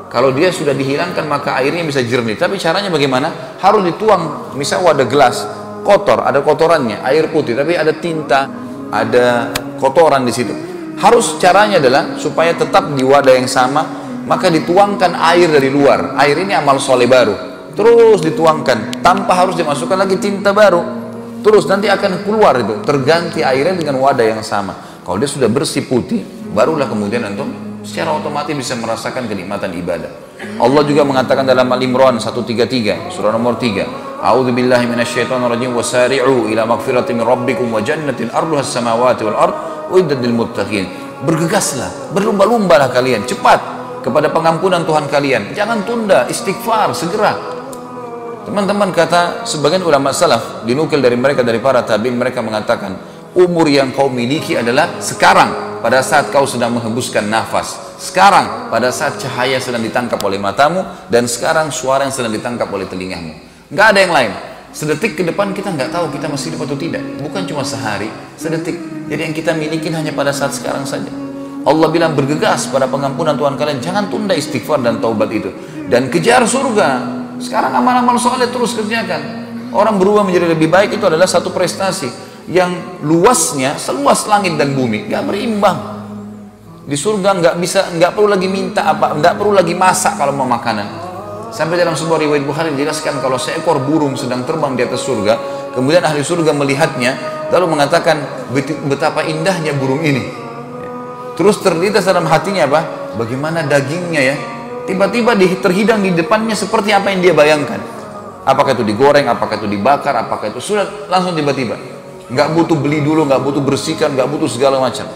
Kalau 0.09 0.31
dia 0.31 0.53
sudah 0.53 0.73
dihilangkan 0.77 1.25
maka 1.25 1.57
airnya 1.61 1.85
bisa 1.85 2.01
jernih. 2.01 2.37
Tapi 2.37 2.57
caranya 2.57 2.89
bagaimana? 2.89 3.59
Harus 3.61 3.85
dituang. 3.85 4.55
Misal 4.57 4.81
wadah 4.81 5.05
gelas 5.09 5.45
kotor, 5.85 6.25
ada 6.25 6.41
kotorannya, 6.41 7.05
air 7.05 7.29
putih, 7.29 7.53
tapi 7.53 7.77
ada 7.77 7.93
tinta, 7.93 8.49
ada 8.89 9.53
kotoran 9.77 10.25
di 10.25 10.33
situ. 10.33 10.57
Harus 10.97 11.37
caranya 11.37 11.77
adalah 11.77 12.17
supaya 12.17 12.57
tetap 12.57 12.89
di 12.97 13.05
wadah 13.05 13.37
yang 13.37 13.45
sama, 13.45 14.04
maka 14.25 14.49
dituangkan 14.49 15.17
air 15.35 15.49
dari 15.53 15.69
luar. 15.69 16.17
Air 16.21 16.45
ini 16.45 16.57
amal 16.57 16.81
soleh 16.81 17.09
baru. 17.09 17.55
Terus 17.75 18.23
dituangkan, 18.23 19.03
tanpa 19.03 19.35
harus 19.35 19.59
dimasukkan 19.59 19.99
lagi 19.99 20.17
tinta 20.23 20.55
baru. 20.55 20.83
Terus 21.45 21.69
nanti 21.69 21.93
akan 21.93 22.25
keluar 22.25 22.57
itu, 22.57 22.81
terganti 22.87 23.45
airnya 23.45 23.77
dengan 23.77 24.01
wadah 24.01 24.25
yang 24.25 24.41
sama. 24.41 24.73
Kalau 25.05 25.21
dia 25.21 25.29
sudah 25.29 25.51
bersih 25.51 25.85
putih, 25.85 26.25
barulah 26.55 26.89
kemudian 26.89 27.21
antum 27.27 27.53
secara 27.85 28.17
otomatis 28.17 28.57
bisa 28.57 28.73
merasakan 28.81 29.29
kenikmatan 29.29 29.69
ibadah. 29.77 30.09
Allah 30.57 30.83
juga 30.89 31.05
mengatakan 31.05 31.45
dalam 31.45 31.69
Al-Imran 31.69 32.17
133, 32.17 33.13
surah 33.13 33.29
nomor 33.35 33.61
3. 33.61 34.25
A'udzu 34.25 34.57
billahi 34.57 34.89
minasyaitonir 34.89 35.53
rajim 35.53 35.77
wasari'u 35.77 36.49
ila 36.49 36.63
magfiratin 36.65 37.21
min 37.21 37.27
rabbikum 37.29 37.69
wa 37.69 37.85
jannatin 37.85 38.33
arduha 38.33 38.65
as-samawati 38.65 39.23
wal 39.29 39.37
ard 39.37 39.55
uiddat 39.93 40.25
lil 40.25 40.33
muttaqin. 40.33 40.89
Bergegaslah, 41.29 42.15
berlumba-lumbalah 42.17 42.89
kalian, 42.89 43.29
cepat 43.29 43.74
kepada 44.05 44.29
pengampunan 44.29 44.85
Tuhan 44.85 45.09
kalian. 45.09 45.57
Jangan 45.57 45.89
tunda, 45.89 46.29
istighfar 46.29 46.93
segera. 46.93 47.33
Teman-teman 48.45 48.93
kata 48.93 49.49
sebagian 49.49 49.81
ulama 49.81 50.13
salaf 50.13 50.69
dinukil 50.69 51.01
dari 51.01 51.17
mereka 51.17 51.41
dari 51.41 51.57
para 51.65 51.81
tabi'in 51.81 52.13
mereka 52.13 52.45
mengatakan 52.45 53.01
umur 53.33 53.65
yang 53.65 53.89
kau 53.97 54.13
miliki 54.13 54.53
adalah 54.53 55.01
sekarang 55.01 55.81
pada 55.81 56.05
saat 56.05 56.29
kau 56.29 56.45
sedang 56.45 56.77
menghembuskan 56.77 57.25
nafas. 57.25 57.97
Sekarang 57.97 58.69
pada 58.69 58.93
saat 58.93 59.17
cahaya 59.17 59.57
sedang 59.57 59.81
ditangkap 59.81 60.21
oleh 60.21 60.37
matamu 60.37 60.85
dan 61.09 61.25
sekarang 61.25 61.73
suara 61.73 62.05
yang 62.05 62.13
sedang 62.13 62.37
ditangkap 62.37 62.69
oleh 62.69 62.85
telingamu 62.85 63.33
nggak 63.73 63.87
ada 63.97 63.99
yang 64.05 64.13
lain. 64.13 64.33
Sedetik 64.75 65.15
ke 65.15 65.23
depan 65.23 65.55
kita 65.55 65.71
nggak 65.71 65.95
tahu 65.95 66.11
kita 66.11 66.27
masih 66.27 66.53
hidup 66.53 66.67
atau 66.67 66.77
tidak. 66.77 67.03
Bukan 67.23 67.47
cuma 67.47 67.63
sehari 67.63 68.11
sedetik. 68.37 68.77
Jadi 69.09 69.21
yang 69.23 69.35
kita 69.35 69.55
miliki 69.55 69.89
hanya 69.89 70.11
pada 70.13 70.35
saat 70.35 70.53
sekarang 70.53 70.83
saja 70.85 71.24
Allah 71.65 71.89
bilang 71.89 72.13
bergegas 72.13 72.69
pada 72.69 72.85
pengampunan 72.85 73.35
Tuhan 73.35 73.57
kalian 73.57 73.81
jangan 73.81 74.13
tunda 74.13 74.37
istighfar 74.37 74.85
dan 74.85 75.01
taubat 75.01 75.33
itu 75.33 75.49
dan 75.89 76.13
kejar 76.13 76.45
surga 76.45 76.89
sekarang 77.41 77.75
amal-amal 77.75 78.17
soleh 78.17 78.47
terus 78.49 78.77
kerjakan. 78.79 79.45
Orang 79.75 79.99
berubah 79.99 80.23
menjadi 80.23 80.55
lebih 80.55 80.71
baik 80.71 80.95
itu 80.95 81.05
adalah 81.05 81.27
satu 81.27 81.51
prestasi 81.51 82.07
yang 82.47 83.03
luasnya 83.03 83.75
seluas 83.75 84.23
langit 84.31 84.55
dan 84.55 84.77
bumi, 84.77 85.11
gak 85.11 85.27
berimbang. 85.27 85.79
Di 86.85 86.95
surga 87.01 87.41
nggak 87.41 87.57
bisa, 87.65 87.97
nggak 87.97 88.13
perlu 88.13 88.29
lagi 88.29 88.45
minta 88.45 88.85
apa, 88.85 89.17
nggak 89.17 89.35
perlu 89.41 89.57
lagi 89.57 89.73
masak 89.73 90.21
kalau 90.21 90.37
mau 90.37 90.45
makanan. 90.45 90.85
Sampai 91.49 91.81
dalam 91.81 91.97
sebuah 91.97 92.21
riwayat 92.21 92.45
Bukhari 92.45 92.77
dijelaskan 92.77 93.25
kalau 93.25 93.41
seekor 93.41 93.81
burung 93.81 94.21
sedang 94.21 94.45
terbang 94.45 94.77
di 94.77 94.85
atas 94.85 95.01
surga, 95.01 95.35
kemudian 95.73 96.05
ahli 96.05 96.21
surga 96.21 96.53
melihatnya, 96.53 97.17
lalu 97.49 97.73
mengatakan 97.73 98.21
betapa 98.85 99.25
indahnya 99.25 99.73
burung 99.73 100.05
ini. 100.05 100.44
Terus 101.35 101.59
terlintas 101.63 102.07
dalam 102.07 102.27
hatinya 102.31 102.67
apa? 102.67 102.81
Bagaimana 103.19 103.67
dagingnya 103.67 104.23
ya? 104.23 104.37
tiba-tiba 104.85 105.33
terhidang 105.37 106.05
di 106.05 106.13
depannya 106.13 106.53
seperti 106.53 106.93
apa 106.93 107.11
yang 107.13 107.21
dia 107.25 107.35
bayangkan. 107.35 107.81
Apakah 108.45 108.77
itu 108.77 108.85
digoreng, 108.85 109.25
apakah 109.25 109.57
itu 109.57 109.65
dibakar, 109.69 110.13
apakah 110.13 110.53
itu 110.53 110.61
sudah 110.61 111.09
langsung 111.09 111.33
tiba-tiba. 111.33 111.81
Nggak 112.29 112.49
butuh 112.53 112.77
beli 112.77 113.01
dulu, 113.01 113.25
nggak 113.25 113.41
butuh 113.41 113.63
bersihkan, 113.65 114.13
nggak 114.13 114.29
butuh 114.29 114.49
segala 114.49 114.77
macam. 114.77 115.09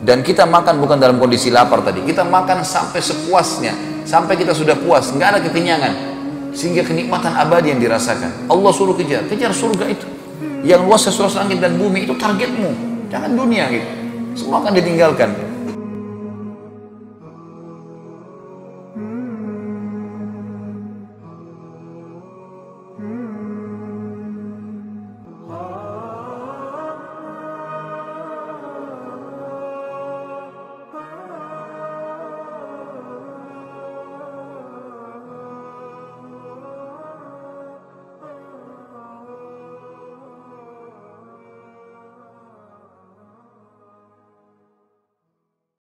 Dan 0.00 0.24
kita 0.24 0.48
makan 0.48 0.80
bukan 0.80 0.96
dalam 0.96 1.20
kondisi 1.20 1.52
lapar 1.52 1.84
tadi. 1.84 2.00
Kita 2.00 2.24
makan 2.24 2.64
sampai 2.64 3.04
sepuasnya. 3.04 3.72
Sampai 4.08 4.40
kita 4.40 4.56
sudah 4.56 4.80
puas, 4.80 5.12
nggak 5.12 5.28
ada 5.36 5.38
kekenyangan. 5.44 5.92
Sehingga 6.56 6.80
kenikmatan 6.88 7.36
abadi 7.36 7.76
yang 7.76 7.80
dirasakan. 7.84 8.48
Allah 8.48 8.72
suruh 8.72 8.96
kejar, 8.96 9.28
kejar 9.28 9.52
surga 9.52 9.84
itu. 9.92 10.08
Yang 10.64 10.80
luas 10.88 11.04
sesuai 11.04 11.44
langit 11.44 11.60
dan 11.60 11.76
bumi 11.76 12.08
itu 12.08 12.16
targetmu. 12.16 12.70
Jangan 13.12 13.30
dunia 13.36 13.68
gitu. 13.68 13.88
Semua 14.40 14.64
akan 14.64 14.72
ditinggalkan 14.72 15.49